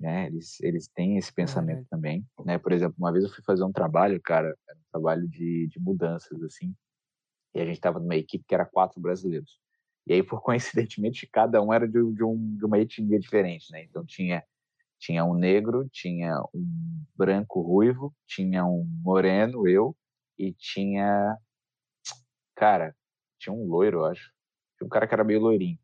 [0.00, 0.28] Né?
[0.28, 1.88] Eles, eles têm esse pensamento é.
[1.90, 2.56] também, né?
[2.56, 6.42] Por exemplo, uma vez eu fui fazer um trabalho, cara, um trabalho de, de mudanças,
[6.42, 6.74] assim,
[7.54, 9.60] e a gente estava numa equipe que era quatro brasileiros.
[10.06, 13.84] E aí, por coincidentemente, cada um era de, de, um, de uma etnia diferente, né?
[13.84, 14.42] Então tinha
[14.98, 19.96] tinha um negro, tinha um branco ruivo, tinha um moreno, eu,
[20.38, 21.38] e tinha,
[22.54, 22.94] cara,
[23.38, 24.30] tinha um loiro, eu acho.
[24.76, 25.78] Tinha um cara que era meio loirinho.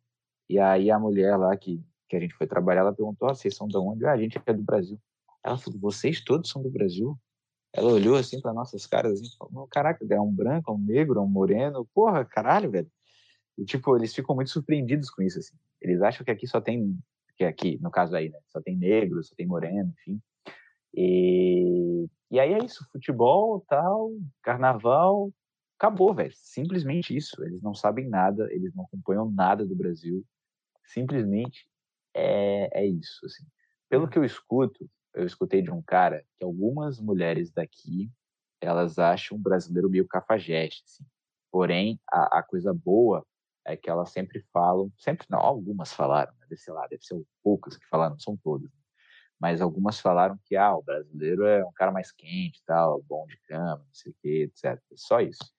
[0.50, 3.54] E aí a mulher lá que que a gente foi trabalhar, ela perguntou: ah, vocês
[3.54, 4.04] são de onde?
[4.06, 5.00] Ah, a gente é do Brasil.
[5.44, 7.18] Ela falou: vocês todos são do Brasil?
[7.72, 11.18] Ela olhou assim para nossas caras assim, falou: caraca, é um branco, é um negro,
[11.18, 12.90] é um moreno, porra, caralho, velho.
[13.58, 15.56] E tipo, eles ficam muito surpreendidos com isso assim.
[15.80, 16.98] Eles acham que aqui só tem
[17.36, 20.20] que aqui, no caso aí, né, só tem negro, só tem moreno, enfim.
[20.94, 24.10] E, e aí é isso, futebol, tal,
[24.42, 25.30] carnaval,
[25.78, 26.32] acabou, velho.
[26.34, 27.42] Simplesmente isso.
[27.44, 30.24] Eles não sabem nada, eles não acompanham nada do Brasil.
[30.86, 31.68] Simplesmente
[32.16, 33.24] é, é isso.
[33.26, 33.44] Assim.
[33.88, 38.10] Pelo que eu escuto, eu escutei de um cara que algumas mulheres daqui
[38.60, 40.82] elas acham o brasileiro meio cafajeste.
[40.86, 41.04] Assim.
[41.50, 43.24] Porém, a, a, coisa boa
[43.64, 46.56] é que elas sempre falam, sempre não, algumas falaram, né?
[46.56, 48.70] ser lá, deve ser poucas que falaram, não são todas.
[48.70, 48.80] Né?
[49.38, 53.36] Mas algumas falaram que ah, o brasileiro é um cara mais quente, tal, bom de
[53.46, 54.80] cama, não sei o quê, etc.
[54.94, 55.55] Só isso.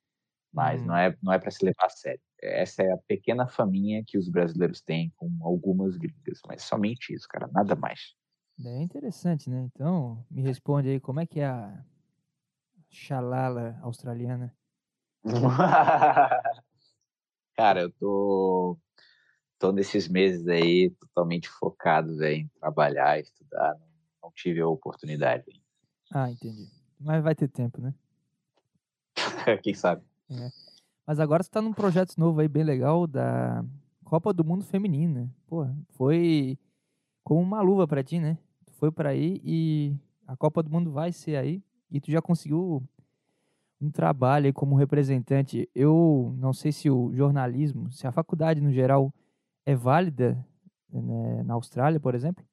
[0.57, 2.19] Mas não é, não é para se levar a sério.
[2.41, 7.27] Essa é a pequena faminha que os brasileiros têm com algumas gringas, mas somente isso,
[7.29, 8.15] cara, nada mais.
[8.65, 9.69] É interessante, né?
[9.71, 11.85] Então, me responde aí, como é que é a
[12.89, 14.51] xalala australiana?
[17.55, 18.79] cara, eu tô,
[19.59, 23.87] tô nesses meses aí totalmente focado véio, em trabalhar, estudar, não,
[24.23, 25.45] não tive a oportunidade.
[26.11, 26.67] Ah, entendi.
[26.99, 27.93] Mas vai ter tempo, né?
[29.61, 30.03] Quem sabe?
[30.29, 30.51] É.
[31.05, 33.63] Mas agora você tá num projeto novo aí, bem legal, da
[34.03, 35.29] Copa do Mundo Feminina.
[35.47, 36.57] Pô, foi
[37.23, 38.37] como uma luva para ti, né?
[38.65, 39.95] Tu foi para aí e
[40.27, 42.83] a Copa do Mundo vai ser aí e tu já conseguiu
[43.79, 45.69] um trabalho aí como representante.
[45.73, 49.13] Eu não sei se o jornalismo, se a faculdade no geral
[49.65, 50.45] é válida
[50.91, 52.43] né, na Austrália, por exemplo,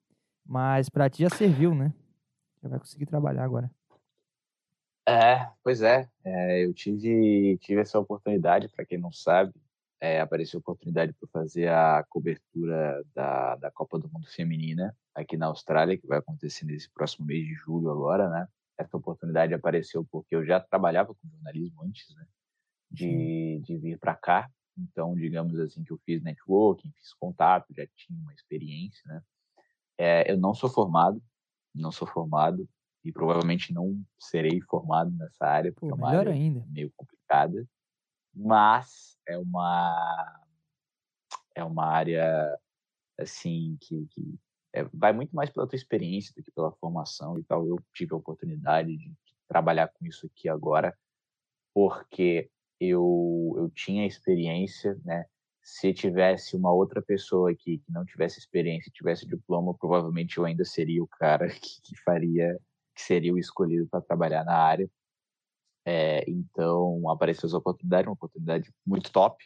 [0.45, 1.93] mas para ti já serviu, né?
[2.61, 3.69] Já vai conseguir trabalhar agora.
[5.07, 6.09] É, pois é.
[6.23, 9.53] é eu tive, tive essa oportunidade, para quem não sabe,
[9.99, 15.37] é, apareceu a oportunidade para fazer a cobertura da, da Copa do Mundo Feminina aqui
[15.37, 18.47] na Austrália, que vai acontecer nesse próximo mês de julho agora, né?
[18.77, 22.25] Essa oportunidade apareceu porque eu já trabalhava com jornalismo antes, né?
[22.91, 24.49] De, de vir para cá.
[24.77, 29.21] Então, digamos assim, que eu fiz networking, fiz contato, já tinha uma experiência, né?
[29.97, 31.23] É, eu não sou formado,
[31.73, 32.67] não sou formado
[33.05, 36.65] e provavelmente não serei formado nessa área, porque Pô, é uma área ainda.
[36.67, 37.65] meio complicada,
[38.33, 40.41] mas é uma
[41.55, 42.59] é uma área
[43.17, 44.39] assim que, que
[44.73, 47.65] é, vai muito mais pela tua experiência do que pela formação e tal.
[47.65, 49.15] Eu tive a oportunidade de
[49.47, 50.93] trabalhar com isso aqui agora,
[51.73, 55.25] porque eu, eu tinha experiência, né?
[55.63, 60.63] Se tivesse uma outra pessoa aqui que não tivesse experiência, tivesse diploma, provavelmente eu ainda
[60.65, 62.59] seria o cara que, que faria,
[62.95, 64.89] que seria o escolhido para trabalhar na área.
[65.85, 69.43] É, então apareceu essa oportunidade, uma oportunidade muito top,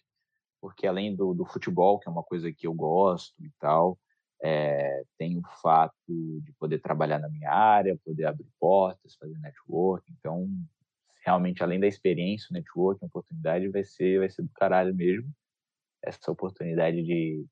[0.62, 3.98] porque além do, do futebol, que é uma coisa que eu gosto e tal,
[4.42, 10.10] é, tem o fato de poder trabalhar na minha área, poder abrir portas, fazer network.
[10.18, 10.48] Então,
[11.26, 15.30] realmente, além da experiência, o network, a oportunidade vai ser, vai ser do caralho mesmo.
[16.02, 17.46] Essa oportunidade de,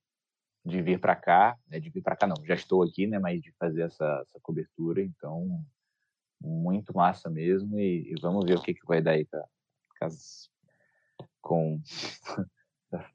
[0.66, 3.42] de vir para cá, né, de vir para cá não, já estou aqui, né, mas
[3.42, 5.02] de fazer essa, essa cobertura.
[5.02, 5.62] Então,
[6.42, 7.80] muito massa mesmo.
[7.80, 9.44] E, e vamos ver o que, que vai dar aí, tá?
[11.42, 11.82] Com.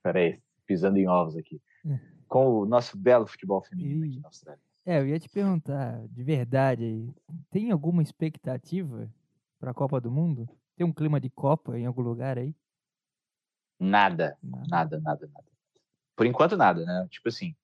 [0.03, 1.61] Peraí, pisando em ovos aqui.
[1.87, 4.09] É com o nosso belo futebol feminino e...
[4.09, 4.63] aqui na Austrália.
[4.87, 7.15] É, eu ia te perguntar, de verdade aí,
[7.51, 9.07] tem alguma expectativa
[9.61, 10.49] para a Copa do Mundo?
[10.75, 12.57] Tem um clima de Copa em algum lugar aí?
[13.79, 15.47] Nada, nada, nada, nada.
[16.17, 17.07] Por enquanto, nada, né?
[17.11, 17.55] Tipo assim.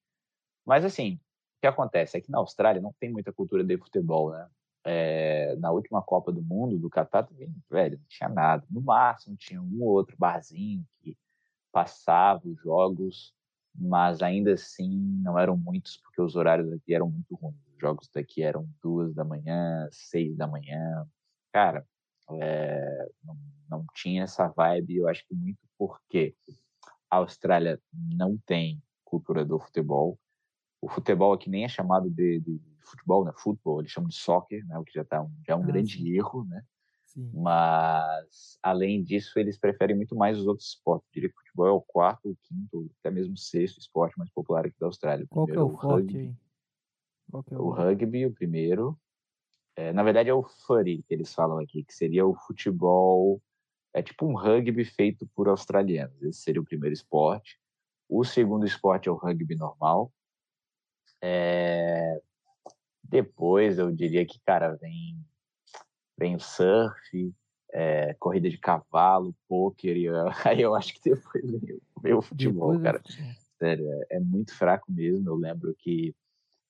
[0.66, 4.32] Mas assim, o que acontece é que na Austrália não tem muita cultura de futebol,
[4.32, 4.50] né?
[4.90, 8.64] É, na última Copa do Mundo, do Catar, também, velho, não tinha nada.
[8.70, 11.16] No máximo tinha um ou outro barzinho que
[11.70, 13.34] passava os jogos
[13.78, 17.56] mas ainda assim não eram muitos, porque os horários aqui eram muito ruins.
[17.72, 21.06] Os jogos daqui eram duas da manhã, seis da manhã.
[21.52, 21.86] Cara,
[22.30, 23.38] é, não,
[23.70, 26.34] não tinha essa vibe, eu acho que muito porque
[27.08, 30.18] a Austrália não tem cultura do futebol.
[30.80, 33.32] O futebol aqui nem é chamado de, de futebol, né?
[33.36, 34.78] Futebol, eles chamam de soccer, né?
[34.78, 36.10] O que já, tá um, já é um ah, grande sim.
[36.10, 36.62] erro, né?
[37.04, 37.30] Sim.
[37.34, 41.08] Mas, além disso, eles preferem muito mais os outros esportes.
[41.08, 44.18] Eu diria que o futebol é o quarto, o quinto, até mesmo o sexto esporte
[44.18, 45.24] mais popular aqui da Austrália.
[45.24, 46.18] O Qual que é o, o forte rugby.
[46.18, 46.36] aí?
[47.50, 47.62] É o...
[47.62, 47.70] o...
[47.70, 48.98] rugby, o primeiro.
[49.74, 53.40] É, na verdade, é o furry que eles falam aqui, que seria o futebol.
[53.94, 56.22] É tipo um rugby feito por australianos.
[56.22, 57.58] Esse seria o primeiro esporte.
[58.08, 60.12] O segundo esporte é o rugby normal.
[61.22, 62.20] É...
[63.08, 65.18] Depois, eu diria que, cara, vem
[66.18, 67.32] vem o surf,
[67.72, 70.08] é, corrida de cavalo, pôquer, e
[70.44, 71.44] aí eu acho que depois
[72.02, 73.02] vem, o futebol, depois cara.
[73.58, 75.28] Sério, é, é, muito fraco mesmo.
[75.28, 76.14] Eu lembro que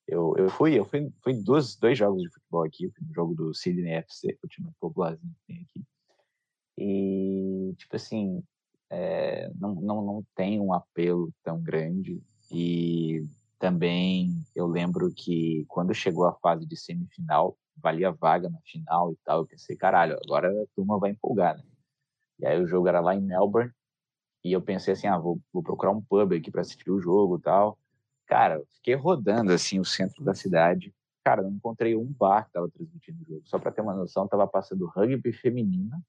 [0.07, 3.15] eu, eu fui, eu fui, fui em dois, dois jogos de futebol aqui, fui no
[3.15, 5.85] jogo do Sydney FC, que é o time popularzinho que tem aqui.
[6.79, 8.43] E, tipo assim,
[8.89, 12.23] é, não, não, não tem um apelo tão grande.
[12.51, 13.23] E
[13.59, 19.17] também eu lembro que quando chegou a fase de semifinal, valia vaga na final e
[19.25, 19.41] tal.
[19.41, 21.65] Eu pensei, caralho, agora a turma vai empolgar, né?
[22.41, 23.73] E aí o jogo era lá em Melbourne
[24.45, 27.37] e eu pensei assim, ah, vou, vou procurar um pub aqui para assistir o jogo
[27.39, 27.79] e tal.
[28.27, 30.95] Cara, fiquei rodando assim o centro da cidade.
[31.25, 33.43] Cara, não encontrei um bar que tava transmitindo o jogo.
[33.45, 36.01] Só para ter uma noção, tava passando rugby feminina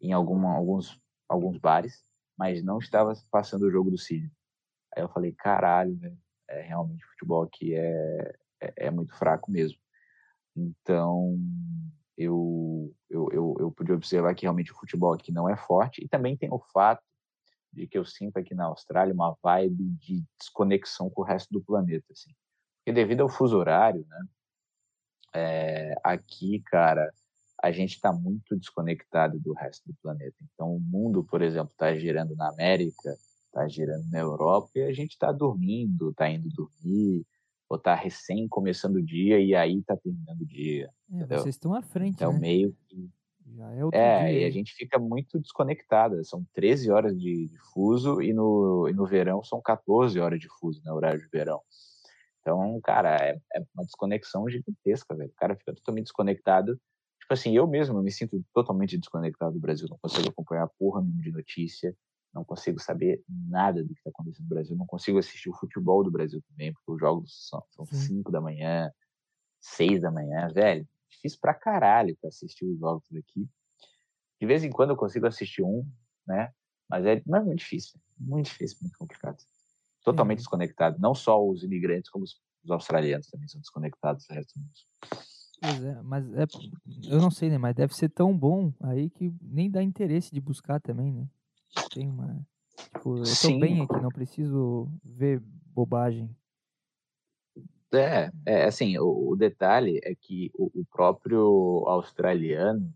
[0.00, 2.04] em alguma, alguns, alguns bares,
[2.36, 4.30] mas não estava passando o jogo do Cid.
[4.94, 6.18] Aí eu falei, caralho, velho,
[6.54, 9.78] é, realmente o futebol aqui é, é, é muito fraco mesmo.
[10.56, 11.36] Então,
[12.16, 16.04] eu, eu, eu, eu pude observar que realmente o futebol aqui não é forte.
[16.04, 17.02] E também tem o fato
[17.72, 21.60] de que eu sinto aqui na Austrália uma vibe de desconexão com o resto do
[21.60, 22.32] planeta, assim.
[22.78, 24.24] Porque devido ao fuso horário, né,
[25.34, 27.12] é, aqui, cara,
[27.60, 30.36] a gente está muito desconectado do resto do planeta.
[30.52, 33.16] Então, o mundo, por exemplo, está girando na América,
[33.54, 37.24] está girando na Europa e a gente está dormindo, está indo dormir,
[37.68, 40.90] ou tá recém começando o dia e aí tá terminando o dia.
[41.12, 42.40] É, vocês estão à frente, então, né?
[42.40, 43.08] meio que...
[43.56, 44.40] Já é outro é, dia.
[44.40, 46.24] e a gente fica muito desconectado.
[46.24, 50.48] São 13 horas de, de fuso e no, e no verão são 14 horas de
[50.58, 51.60] fuso, no né, horário de verão.
[52.40, 55.30] Então, cara, é, é, uma desconexão gigantesca, velho.
[55.30, 56.80] O cara fica totalmente desconectado.
[57.20, 59.86] Tipo assim, eu mesmo me sinto totalmente desconectado do Brasil.
[59.88, 61.94] Não consigo acompanhar porra nenhuma de notícia
[62.34, 66.02] não consigo saber nada do que está acontecendo no Brasil, não consigo assistir o futebol
[66.02, 68.90] do Brasil também, porque os jogos são 5 da manhã,
[69.60, 73.48] 6 da manhã, velho, difícil pra caralho pra assistir os jogos daqui.
[74.40, 75.86] De vez em quando eu consigo assistir um,
[76.26, 76.52] né,
[76.88, 79.38] mas é, não é muito difícil, muito difícil, muito complicado.
[80.02, 80.42] Totalmente Sim.
[80.42, 84.60] desconectado, não só os imigrantes, como os, os australianos também são desconectados do resto do
[84.60, 84.72] mundo.
[85.60, 86.44] Pois é, mas é,
[87.08, 87.56] eu não sei, né?
[87.56, 91.26] Mas deve ser tão bom aí que nem dá interesse de buscar também, né?
[91.92, 92.46] Tem uma.
[92.76, 93.60] Tipo, eu tô Sim.
[93.60, 95.40] bem aqui, não preciso ver
[95.74, 96.34] bobagem.
[97.92, 102.92] É, é assim, o, o detalhe é que o, o, próprio australiano,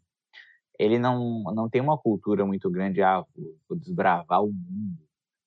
[0.79, 4.99] ele não, não tem uma cultura muito grande, ah, vou, vou desbravar o mundo.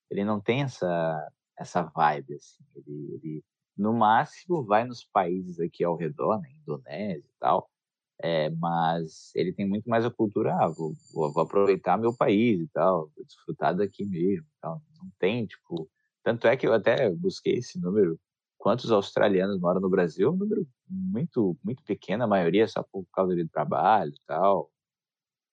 [0.09, 2.63] Ele não tem essa, essa vibe, assim.
[2.75, 3.43] Ele, ele,
[3.77, 7.69] no máximo, vai nos países aqui ao redor, né, Indonésia e tal,
[8.23, 12.67] é, mas ele tem muito mais a cultura, ah, vou, vou, aproveitar meu país e
[12.67, 14.81] tal, vou desfrutar daqui mesmo tal.
[15.01, 15.89] Não tem, tipo...
[16.23, 18.19] Tanto é que eu até busquei esse número,
[18.59, 23.03] quantos australianos moram no Brasil, é um número muito, muito pequeno, a maioria só por
[23.11, 24.69] causa do trabalho e tal.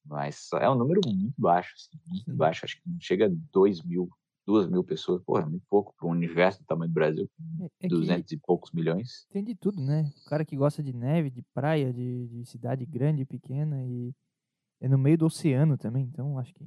[0.05, 2.65] Mas é um número muito baixo, assim, muito baixo.
[2.65, 4.11] Acho que não chega a 2 mil
[4.49, 7.31] duas mil pessoas, porra, muito pouco para um universo do tamanho do Brasil,
[7.61, 9.27] é, é 200 e poucos milhões.
[9.31, 10.11] Tem de tudo, né?
[10.25, 14.15] O cara que gosta de neve, de praia, de, de cidade grande e pequena e
[14.81, 16.67] é no meio do oceano também, então acho que é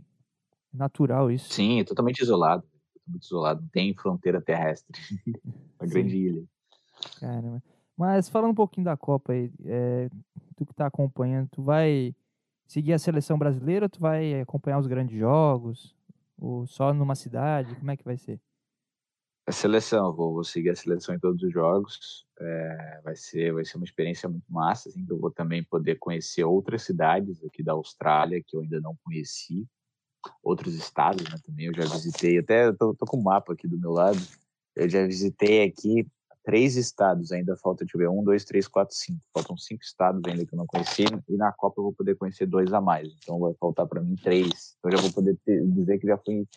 [0.72, 1.52] natural isso.
[1.52, 2.64] Sim, é totalmente isolado,
[2.94, 4.92] totalmente isolado, tem fronteira terrestre,
[5.82, 6.44] uma grande ilha.
[7.20, 7.64] Caramba.
[7.98, 10.08] Mas falando um pouquinho da Copa aí, é,
[10.56, 12.14] tu que tá acompanhando, tu vai
[12.68, 15.96] seguir a seleção brasileira ou tu vai acompanhar os grandes jogos?
[16.42, 17.76] Ou só numa cidade?
[17.76, 18.42] Como é que vai ser?
[19.46, 22.26] A seleção, vou, vou seguir a seleção em todos os jogos.
[22.40, 24.90] É, vai, ser, vai ser uma experiência muito massa.
[24.90, 28.98] Assim, eu vou também poder conhecer outras cidades aqui da Austrália que eu ainda não
[29.04, 29.68] conheci.
[30.42, 31.68] Outros estados né, também.
[31.68, 34.20] Eu já visitei, até tô com o mapa aqui do meu lado.
[34.76, 36.08] Eu já visitei aqui
[36.44, 39.22] três estados, ainda falta, deixa eu ver, um, dois, três, quatro, cinco.
[39.34, 42.46] Faltam cinco estados ainda que eu não conheci, e na Copa eu vou poder conhecer
[42.46, 43.08] dois a mais.
[43.22, 44.76] Então vai faltar para mim três.
[44.80, 46.48] Então eu já vou poder ter, dizer que já fui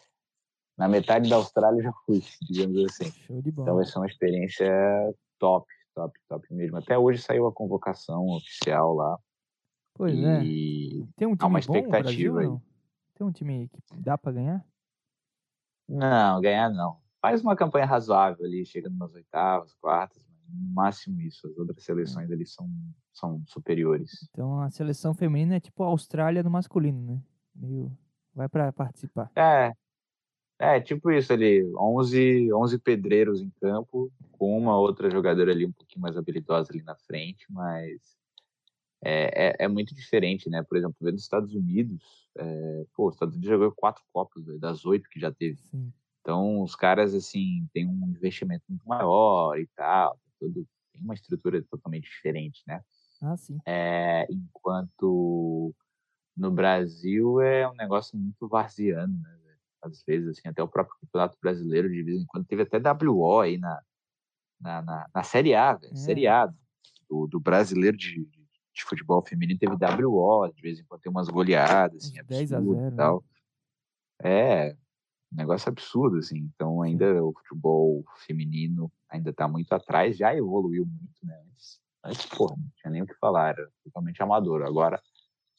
[0.76, 2.20] na metade da Austrália já fui,
[2.50, 3.10] digamos assim.
[3.40, 3.50] De.
[3.50, 4.68] Então vai ser uma experiência
[5.38, 6.78] top, top, top mesmo.
[6.78, 9.18] Até hoje saiu a convocação oficial lá.
[9.94, 10.42] Pois é.
[10.42, 11.06] e é.
[11.16, 12.62] Tem um time há uma expectativa Brasil,
[13.14, 14.66] Tem um time que dá para ganhar?
[15.86, 21.46] Não, ganhar não faz uma campanha razoável ali, chega nas oitavas, quartas, no máximo isso.
[21.48, 22.68] As outras seleções ali são,
[23.14, 24.28] são superiores.
[24.30, 27.22] Então a seleção feminina é tipo a Austrália no masculino, né?
[27.56, 27.90] Meio
[28.34, 29.32] vai para participar.
[29.34, 29.72] É.
[30.58, 35.72] É, tipo isso ali, 11, 11 pedreiros em campo, com uma outra jogadora ali um
[35.72, 38.18] pouquinho mais habilidosa ali na frente, mas
[39.02, 40.62] é, é, é muito diferente, né?
[40.62, 44.84] Por exemplo, vendo os Estados Unidos, é, pô, os Estados Unidos jogou quatro Copas, das
[44.84, 45.58] oito que já teve.
[45.70, 45.90] Sim.
[46.24, 51.62] Então, os caras, assim, têm um investimento muito maior e tal, tudo, tem uma estrutura
[51.70, 52.82] totalmente diferente, né?
[53.20, 53.58] Ah, sim.
[53.66, 55.74] É, enquanto
[56.34, 59.38] no Brasil é um negócio muito varziano, né?
[59.82, 63.40] Às vezes, assim, até o próprio Campeonato Brasileiro, de vez em quando, teve até WO
[63.40, 63.82] aí na,
[64.58, 65.94] na, na, na Série A, É.
[65.94, 66.46] Série A
[67.06, 71.28] do, do brasileiro de, de futebol feminino teve WO, de vez em quando tem umas
[71.28, 72.96] goleadas, assim, 10 a 0, e né?
[72.96, 73.22] tal.
[74.22, 74.30] Né?
[74.70, 74.76] É,
[75.34, 76.50] negócio absurdo, assim.
[76.54, 81.40] Então, ainda o futebol feminino ainda está muito atrás, já evoluiu muito, né?
[81.50, 84.62] Antes, antes, porra, não tinha nem o que falar, era totalmente amador.
[84.62, 85.02] Agora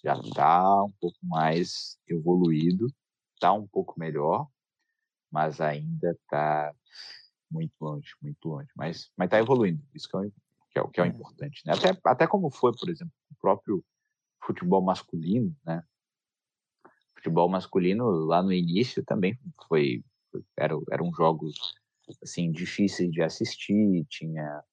[0.03, 2.87] já está um pouco mais evoluído,
[3.33, 4.47] está um pouco melhor,
[5.31, 6.73] mas ainda está
[7.51, 8.69] muito longe, muito longe.
[8.75, 10.31] Mas está evoluindo, isso que é, o,
[10.71, 11.09] que é, o, que é o é.
[11.09, 11.73] importante, né?
[11.73, 13.83] Até, até como foi, por exemplo, o próprio
[14.41, 15.83] futebol masculino, né?
[17.25, 20.03] Futebol masculino lá no início também foi,
[20.55, 21.55] era, eram jogos
[22.21, 24.63] assim difíceis de assistir, tinha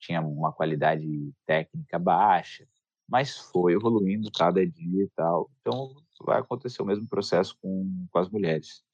[0.00, 1.04] tinha uma qualidade
[1.44, 2.64] técnica baixa,
[3.08, 5.50] mas foi evoluindo cada dia e tal.
[5.60, 5.92] Então
[6.24, 8.84] vai acontecer o mesmo processo com, com as mulheres.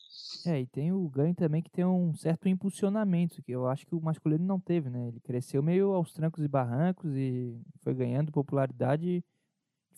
[0.47, 3.95] É, e tem o ganho também que tem um certo impulsionamento, que eu acho que
[3.95, 5.09] o masculino não teve, né?
[5.09, 9.23] Ele cresceu meio aos trancos e barrancos e foi ganhando popularidade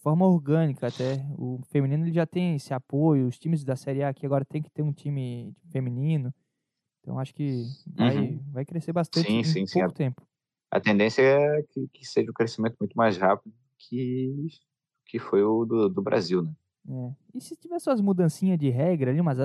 [0.07, 1.27] forma orgânica até.
[1.37, 4.63] O feminino ele já tem esse apoio, os times da Série A aqui agora tem
[4.63, 6.33] que ter um time feminino.
[7.01, 8.41] Então acho que vai, uhum.
[8.53, 9.95] vai crescer bastante sim, em sim, pouco sim.
[9.97, 10.23] tempo.
[10.71, 14.47] A tendência é que, que, seja um crescimento muito mais rápido que,
[15.07, 16.55] que foi o do, do Brasil, né?
[16.89, 17.13] É.
[17.35, 19.39] E se tiver suas mudancinhas de regra ali, umas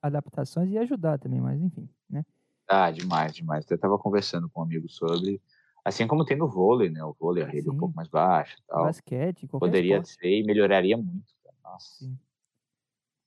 [0.00, 2.24] adaptações, ia ajudar também, mas enfim, né?
[2.68, 3.68] Ah, demais, demais.
[3.68, 5.42] Eu estava conversando com um amigo sobre
[5.84, 7.04] Assim como tem no vôlei, né?
[7.04, 7.72] O vôlei, a rede Sim.
[7.72, 8.84] um pouco mais baixa tal.
[8.84, 10.14] Basquete, qualquer Poderia esporte.
[10.14, 11.34] ser e melhoraria muito.
[11.62, 12.04] Nossa.
[12.04, 12.18] Sim.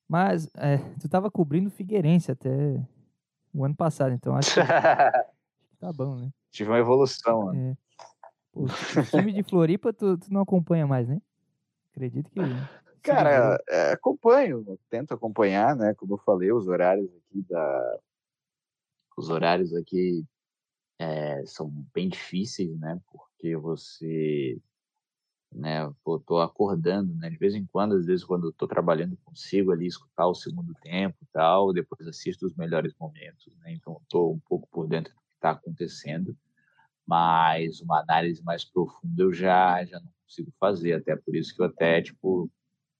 [0.07, 2.81] Mas é, tu estava cobrindo Figueirense até
[3.53, 4.67] o ano passado, então acho que, acho
[5.69, 6.31] que tá bom, né?
[6.49, 7.71] Tive uma evolução, né?
[7.71, 7.77] É.
[8.51, 11.21] Pô, o time de Floripa tu, tu, não acompanha mais, né?
[11.91, 12.39] Acredito que.
[13.03, 15.93] Cara, é, acompanho, tento acompanhar, né?
[15.95, 17.99] Como eu falei, os horários aqui da.
[19.17, 20.25] Os horários aqui
[20.99, 22.99] é, são bem difíceis, né?
[23.11, 24.59] Porque você
[25.51, 25.89] né?
[26.03, 27.29] Pô, tô acordando, né?
[27.29, 30.73] De vez em quando, às vezes quando eu tô trabalhando consigo ali escutar o segundo
[30.81, 33.73] tempo e tal, depois assisto os melhores momentos, né?
[33.73, 36.37] Então tô um pouco por dentro do que está acontecendo,
[37.05, 41.61] mas uma análise mais profunda eu já já não consigo fazer, até por isso que
[41.61, 42.49] eu até tipo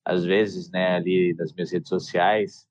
[0.06, 2.66] às vezes, né, ali nas minhas redes sociais,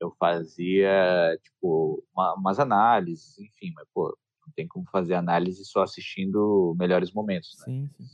[0.00, 4.16] eu fazia tipo uma, umas análises, enfim, mas pô,
[4.46, 7.64] não tem como fazer análise só assistindo melhores momentos, né?
[7.66, 8.04] Sim, sim.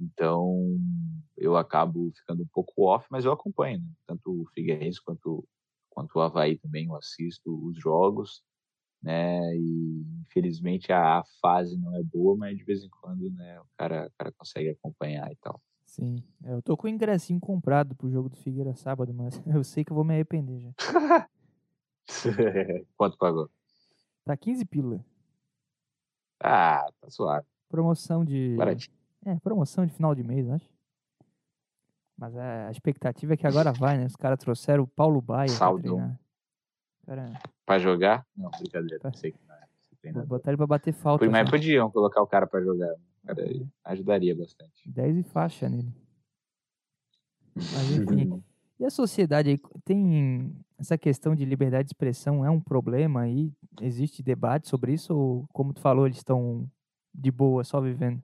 [0.00, 0.76] Então,
[1.36, 3.92] eu acabo ficando um pouco off, mas eu acompanho, né?
[4.06, 5.46] tanto o Figueirense quanto,
[5.88, 8.42] quanto o Havaí também, eu assisto os jogos,
[9.02, 9.56] né?
[9.56, 13.66] E infelizmente a, a fase não é boa, mas de vez em quando, né, o
[13.76, 15.60] cara, o cara consegue acompanhar e tal.
[15.84, 19.62] Sim, é, eu tô com o ingressinho comprado pro jogo do Figueira sábado, mas eu
[19.62, 21.28] sei que eu vou me arrepender já.
[22.96, 23.48] Quanto pagou?
[24.24, 25.04] Tá 15 pila.
[26.40, 27.46] Ah, tá suave.
[27.68, 28.54] Promoção de.
[28.56, 28.96] Baratinho.
[29.26, 30.68] É, promoção de final de mês, acho.
[32.16, 34.06] Mas a expectativa é que agora vai, né?
[34.06, 35.82] Os caras trouxeram o Paulo Baia Saldo.
[35.82, 36.20] pra treinar.
[37.06, 38.26] Cara, Pra jogar?
[38.36, 39.00] Não, brincadeira.
[39.00, 39.12] Tá.
[39.12, 40.12] Sei que não é.
[40.12, 41.28] Vou botar ele pra bater falta.
[41.28, 41.50] Mas só.
[41.50, 42.94] podiam colocar o cara pra jogar.
[43.26, 43.42] Cara,
[43.84, 44.86] ajudaria bastante.
[44.88, 45.90] 10 e faixa nele.
[47.56, 48.44] Mas enfim.
[48.78, 53.52] E a sociedade tem essa questão de liberdade de expressão é um problema aí?
[53.80, 56.68] Existe debate sobre isso ou, como tu falou, eles estão
[57.14, 58.22] de boa, só vivendo?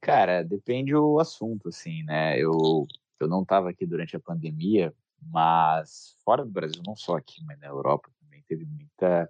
[0.00, 2.38] Cara, depende o assunto, assim, né?
[2.38, 2.86] Eu,
[3.20, 7.58] eu não estava aqui durante a pandemia, mas fora do Brasil, não só aqui, mas
[7.60, 9.28] na Europa também teve muita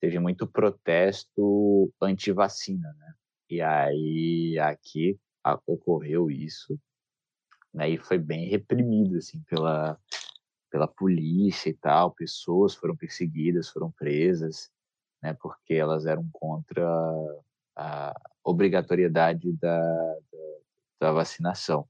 [0.00, 3.14] teve muito protesto anti-vacina, né?
[3.50, 5.18] E aí aqui
[5.66, 6.78] ocorreu isso,
[7.72, 7.90] né?
[7.90, 9.98] E foi bem reprimido assim pela
[10.70, 14.70] pela polícia e tal, pessoas foram perseguidas, foram presas,
[15.22, 15.34] né?
[15.34, 16.86] Porque elas eram contra
[17.76, 18.14] a
[18.44, 20.18] obrigatoriedade da, da,
[21.00, 21.88] da vacinação.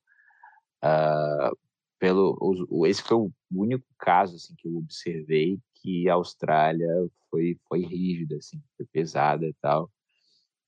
[0.83, 1.51] Ah,
[1.99, 6.89] pelo o- esse foi o único caso assim que eu observei que a Austrália
[7.31, 9.91] foi foi rígida assim, foi pesada e tal.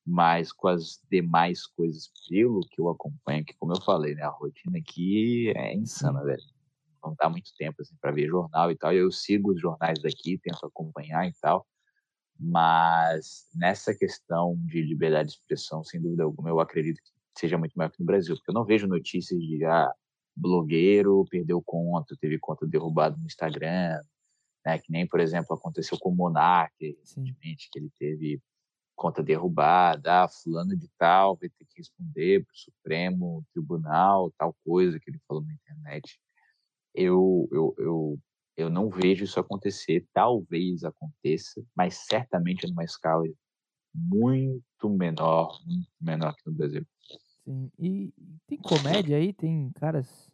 [0.04, 4.30] Mas com as demais coisas, pelo que eu acompanho, que como eu falei, né, a
[4.30, 6.42] rotina aqui é insana, velho.
[7.02, 8.92] Não dá muito tempo assim para ver jornal e tal.
[8.92, 11.66] Eu sigo os jornais daqui, tento acompanhar e tal.
[12.38, 17.74] Mas nessa questão de liberdade de expressão, sem dúvida alguma, eu acredito que seja muito
[17.74, 19.92] maior que no Brasil, porque eu não vejo notícias de ah,
[20.36, 24.00] blogueiro perdeu conta, teve conta derrubada no Instagram,
[24.64, 24.78] né?
[24.78, 26.96] Que nem, por exemplo, aconteceu com o Monark, Sim.
[26.98, 28.40] recentemente, que ele teve
[29.02, 34.54] conta derrubada, ah, fulano de tal vai ter que responder para o Supremo Tribunal, tal
[34.64, 36.20] coisa que ele falou na internet.
[36.94, 38.18] Eu, eu, eu,
[38.56, 43.24] eu não vejo isso acontecer, talvez aconteça, mas certamente numa escala
[43.92, 46.86] muito menor, muito menor que no Brasil.
[47.44, 47.72] Sim.
[47.76, 48.14] E
[48.46, 49.32] tem comédia aí?
[49.32, 50.30] Tem caras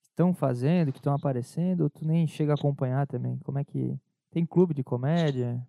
[0.00, 3.38] que estão fazendo, que estão aparecendo, ou tu nem chega a acompanhar também?
[3.40, 3.94] Como é que.
[4.30, 5.62] Tem clube de comédia?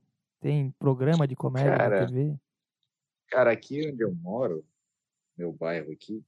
[0.43, 2.35] Tem programa de comédia na Cara, TV?
[3.29, 4.67] Cara, aqui onde eu moro,
[5.37, 6.21] meu bairro aqui,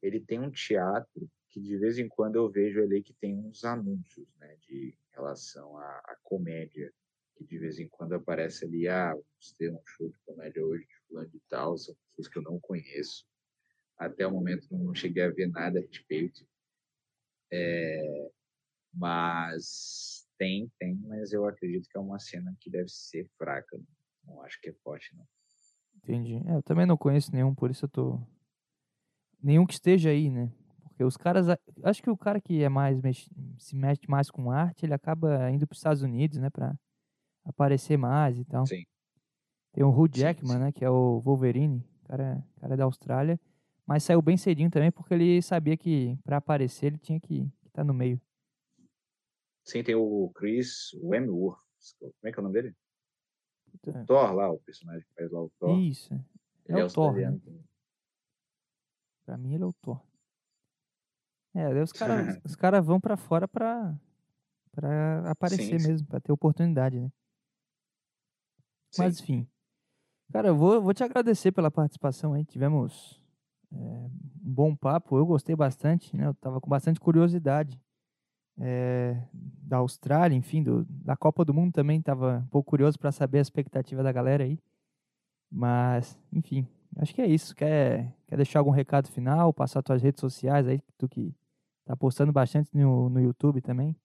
[0.00, 3.64] ele tem um teatro que de vez em quando eu vejo ali que tem uns
[3.64, 6.92] anúncios, né, de relação à, à comédia,
[7.34, 10.86] que de vez em quando aparece ali, ah, vamos ter um show de comédia hoje
[10.86, 13.26] de fulano de tal, são pessoas que eu não conheço.
[13.96, 16.46] Até o momento não cheguei a ver nada a respeito.
[17.50, 18.30] É,
[18.94, 23.78] mas tem, tem, mas eu acredito que é uma cena que deve ser fraca.
[24.24, 25.26] Não, acho que é forte, não.
[25.96, 26.36] Entendi.
[26.46, 28.20] É, eu também não conheço nenhum, por isso eu tô.
[29.42, 30.50] Nenhum que esteja aí, né?
[30.82, 31.46] Porque os caras.
[31.82, 33.00] Acho que o cara que é mais.
[33.00, 33.28] mex-
[33.58, 36.50] se mexe mais com arte, ele acaba indo para os Estados Unidos, né?
[36.50, 36.74] Pra
[37.44, 38.66] aparecer mais e tal.
[38.66, 38.84] Sim.
[39.72, 40.58] Tem o Hugh Sim, Jackman, sim.
[40.58, 40.72] né?
[40.72, 41.84] Que é o Wolverine.
[42.04, 43.40] O cara, o cara é da Austrália.
[43.86, 47.84] Mas saiu bem cedinho também, porque ele sabia que para aparecer ele tinha que estar
[47.84, 48.20] no meio.
[49.68, 51.60] Sim, tem o Chris Wentworth.
[52.00, 52.76] Como é que é o nome dele?
[53.82, 55.78] Puta, Thor lá, o personagem que faz lá o Thor.
[55.78, 56.14] Isso.
[56.64, 57.38] Ele é é o Thor, né?
[59.26, 60.02] Pra mim ele é o Thor.
[61.54, 63.94] É, daí os caras os cara vão pra fora pra,
[64.72, 67.12] pra aparecer Sim, mesmo, pra ter oportunidade, né?
[68.90, 69.02] Sim.
[69.02, 69.46] Mas enfim.
[70.32, 72.42] Cara, eu vou, vou te agradecer pela participação aí.
[72.42, 73.22] Tivemos
[73.70, 74.10] é, um
[74.54, 75.18] bom papo.
[75.18, 76.26] Eu gostei bastante, né?
[76.26, 77.78] Eu tava com bastante curiosidade
[78.60, 82.00] é, da Austrália, enfim, do, da Copa do Mundo também.
[82.02, 84.58] Tava um pouco curioso para saber a expectativa da galera aí.
[85.50, 87.54] Mas, enfim, acho que é isso.
[87.54, 89.52] Quer, quer deixar algum recado final?
[89.52, 91.34] Passar tuas redes sociais aí, tu que
[91.84, 93.96] tá postando bastante no, no YouTube também.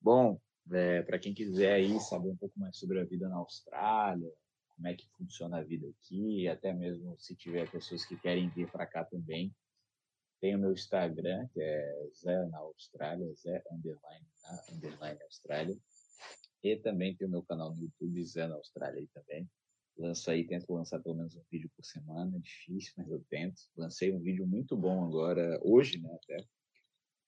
[0.00, 0.40] Bom,
[1.06, 4.30] para quem quiser aí saber um pouco mais sobre a vida na Austrália,
[4.74, 8.70] como é que funciona a vida aqui, até mesmo se tiver pessoas que querem vir
[8.70, 9.52] para cá também.
[10.40, 15.76] Tem o meu Instagram, que é Zé na Austrália, Zé underline, na, underline Austrália.
[16.62, 19.48] E também tem o meu canal no YouTube, Zé na Austrália aí também.
[19.96, 23.60] Lanço aí, tento lançar pelo menos um vídeo por semana, é difícil, mas eu tento.
[23.76, 26.44] Lancei um vídeo muito bom agora, hoje, né, até.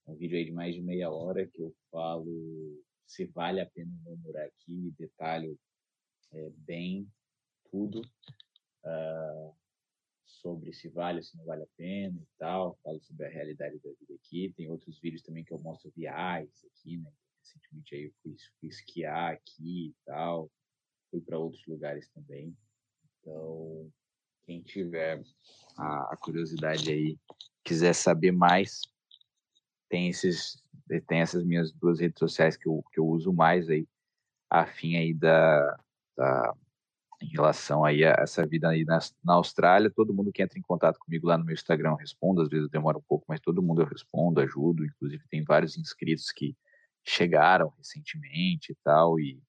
[0.06, 3.92] Um vídeo aí de mais de meia hora que eu falo se vale a pena
[4.22, 5.58] morar aqui, detalho
[6.32, 7.10] é, bem
[7.70, 8.02] tudo
[8.84, 9.54] uh,
[10.30, 12.78] sobre se vale, se não vale a pena e tal.
[12.82, 14.52] Falo sobre a realidade da vida aqui.
[14.56, 17.10] Tem outros vídeos também que eu mostro viagens aqui, né?
[17.42, 20.50] Recentemente aí eu fui, fui esquiar aqui e tal.
[21.10, 22.56] Fui para outros lugares também.
[23.20, 23.90] Então,
[24.44, 25.22] quem tiver
[25.76, 27.18] a, a curiosidade aí,
[27.64, 28.80] quiser saber mais,
[29.88, 30.62] tem esses
[31.06, 33.86] tem essas minhas duas redes sociais que eu, que eu uso mais aí,
[34.48, 35.78] afim aí da,
[36.16, 36.56] da
[37.20, 40.62] em relação aí a essa vida aí na, na Austrália, todo mundo que entra em
[40.62, 43.62] contato comigo lá no meu Instagram eu respondo, às vezes demora um pouco, mas todo
[43.62, 46.56] mundo eu respondo, ajudo, inclusive tem vários inscritos que
[47.04, 49.40] chegaram recentemente e tal, e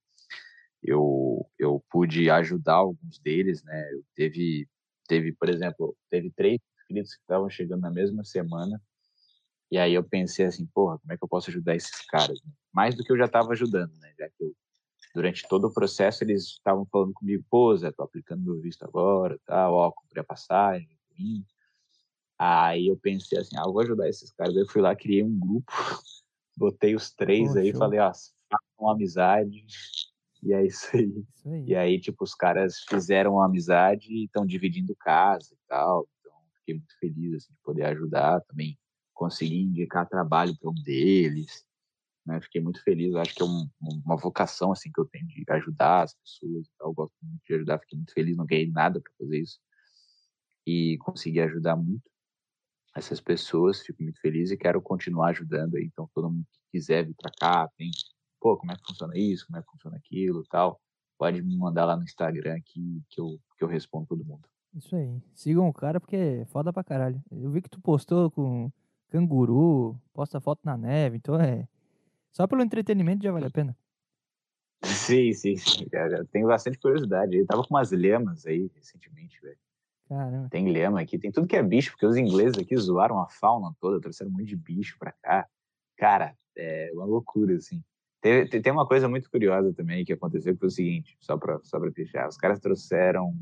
[0.83, 4.67] eu, eu pude ajudar alguns deles, né, eu teve,
[5.07, 8.81] teve, por exemplo, teve três inscritos que estavam chegando na mesma semana,
[9.71, 12.41] e aí eu pensei assim, porra, como é que eu posso ajudar esses caras?
[12.73, 14.53] Mais do que eu já estava ajudando, né, já que eu
[15.13, 19.39] durante todo o processo eles estavam falando comigo, pô, Zé, tô aplicando meu visto agora,
[19.45, 21.45] tal, ó, comprei a passagem, vim.
[22.37, 24.55] Aí eu pensei assim, ah, vou ajudar esses caras.
[24.55, 25.71] Aí eu fui lá, criei um grupo,
[26.57, 29.65] botei os três aí, falei, ó, façam amizade,
[30.43, 31.25] e é isso aí.
[31.35, 31.63] isso aí.
[31.67, 36.07] E aí, tipo, os caras fizeram uma amizade e estão dividindo casa e tal.
[36.19, 38.77] Então, fiquei muito feliz, assim, de poder ajudar também.
[39.13, 41.63] Consegui indicar trabalho para um deles.
[42.25, 42.39] Né?
[42.41, 43.69] Fiquei muito feliz, acho que é um,
[44.05, 47.79] uma vocação assim que eu tenho de ajudar as pessoas, eu gosto muito de ajudar,
[47.79, 49.59] fiquei muito feliz, não ganhei nada para fazer isso
[50.65, 52.09] e consegui ajudar muito
[52.95, 57.05] essas pessoas, fico muito feliz e quero continuar ajudando aí, então todo mundo que quiser
[57.05, 57.89] vir para cá, tem,
[58.39, 60.79] pô, como é que funciona isso, como é que funciona aquilo, tal,
[61.17, 64.47] pode me mandar lá no Instagram que, que eu que eu respondo todo mundo.
[64.73, 65.21] Isso aí.
[65.35, 67.21] Sigam o cara porque é foda pra caralho.
[67.29, 68.71] Eu vi que tu postou com
[69.09, 71.67] canguru, posta foto na neve, então é
[72.31, 73.75] só pelo entretenimento já vale a pena.
[74.83, 76.19] Sim, sim, sim, cara.
[76.19, 77.37] Eu tenho bastante curiosidade.
[77.37, 79.57] Eu tava com umas lemas aí recentemente, velho.
[80.07, 80.49] Caramba.
[80.49, 83.73] Tem lema aqui, tem tudo que é bicho, porque os ingleses aqui zoaram a fauna
[83.79, 85.47] toda, trouxeram um monte de bicho pra cá.
[85.95, 87.81] Cara, é uma loucura, assim.
[88.19, 91.59] Tem, tem uma coisa muito curiosa também que aconteceu, que foi o seguinte, só pra,
[91.63, 92.27] só pra fechar.
[92.27, 93.33] Os caras trouxeram,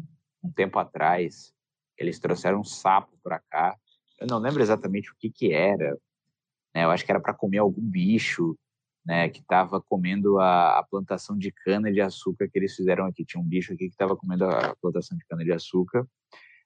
[0.43, 1.53] um tempo atrás,
[1.97, 3.75] eles trouxeram um sapo pra cá.
[4.19, 5.97] Eu não lembro exatamente o que que era.
[6.73, 6.83] Né?
[6.83, 8.57] Eu acho que era para comer algum bicho
[9.05, 13.25] né, que estava comendo a, a, plantação de cana de açúcar que eles fizeram aqui.
[13.25, 16.05] Tinha um bicho aqui que estava comendo a plantação de cana de açúcar.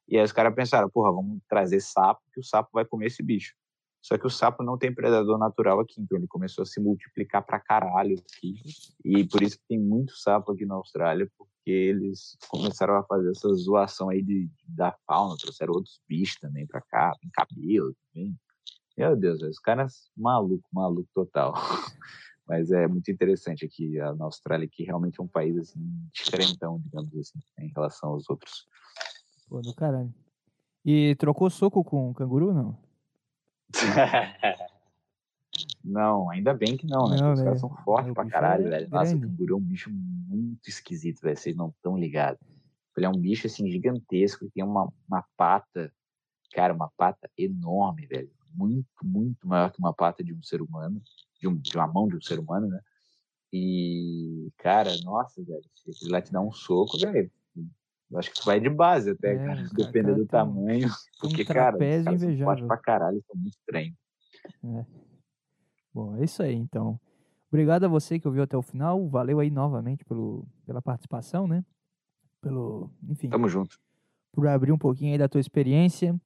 [0.08, 3.24] E aí os caras pensaram, porra, vamos trazer sapo, que o sapo vai comer esse
[3.24, 3.54] bicho.
[4.04, 7.42] Só que o sapo não tem predador natural aqui, então ele começou a se multiplicar
[7.42, 8.56] pra caralho aqui.
[9.04, 13.30] E por isso que tem muito sapo aqui na Austrália, porque eles começaram a fazer
[13.30, 18.36] essa zoação aí de, da fauna, trouxeram outros bichos também pra cá, tem cabelo também.
[18.96, 21.54] Meu Deus, os caras maluco, maluco total.
[22.48, 25.80] Mas é muito interessante aqui na Austrália, que realmente é um país assim,
[26.12, 28.68] diferentão, digamos assim, em relação aos outros.
[29.48, 30.14] Pô, do caralho.
[30.86, 32.78] E trocou soco com o canguru, não?
[35.84, 37.16] não, ainda bem que não, né?
[37.16, 38.90] Não, Os caras são fortes pra caralho, é velho.
[38.90, 41.38] Nossa, o canguru é um bicho muito esquisito, velho.
[41.38, 42.42] Vocês não estão ligados.
[42.98, 45.92] Ele é um bicho, assim, gigantesco, tem uma, uma pata,
[46.54, 48.30] cara, uma pata enorme, velho.
[48.54, 51.02] Muito, muito maior que uma pata de um ser humano
[51.44, 52.80] de, um, de uma mão de um ser humano, né?
[53.52, 57.30] E, cara, nossa, velho, se ele lá te dar um soco, velho,
[58.10, 60.88] eu acho que tu vai de base até, é, cara, dependendo do tamanho.
[61.20, 63.96] Porque, cara, os caras são pra caralho, são muito estranhos.
[64.64, 64.86] É.
[65.94, 67.00] Bom, é isso aí, então.
[67.50, 69.08] Obrigado a você que ouviu até o final.
[69.08, 71.64] Valeu aí novamente pelo, pela participação, né?
[72.42, 73.30] Pelo, enfim.
[73.30, 73.80] Tamo junto.
[74.32, 76.20] Por abrir um pouquinho aí da tua experiência.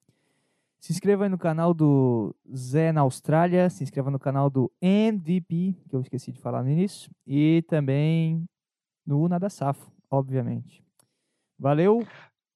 [0.80, 5.74] Se inscreva aí no canal do Zé na Austrália, se inscreva no canal do MVP,
[5.88, 8.44] que eu esqueci de falar no início, e também
[9.04, 10.84] no Nada Safo, obviamente.
[11.58, 12.06] Valeu!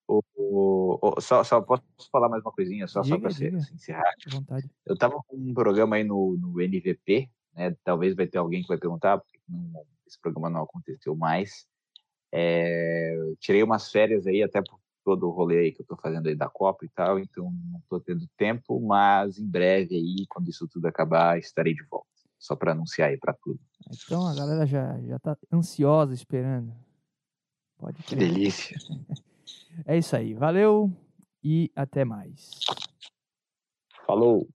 [0.06, 4.14] O, o, o, só, só posso falar mais uma coisinha, só, só para encerrar.
[4.30, 4.70] vontade.
[4.86, 7.74] Eu estava com um programa aí no, no NVP, né?
[7.82, 11.66] Talvez vai ter alguém que vai perguntar, porque não, esse programa não aconteceu mais.
[12.30, 16.28] É, tirei umas férias aí, até por todo o rolê aí que eu estou fazendo
[16.28, 20.48] aí da Copa e tal, então não estou tendo tempo, mas em breve aí, quando
[20.48, 22.07] isso tudo acabar, estarei de volta.
[22.38, 23.61] Só para anunciar aí para tudo.
[23.88, 26.74] Então a galera já já tá ansiosa esperando.
[27.78, 28.76] Pode que delícia.
[29.86, 30.34] É isso aí.
[30.34, 30.92] Valeu
[31.42, 32.50] e até mais.
[34.07, 34.46] Falou.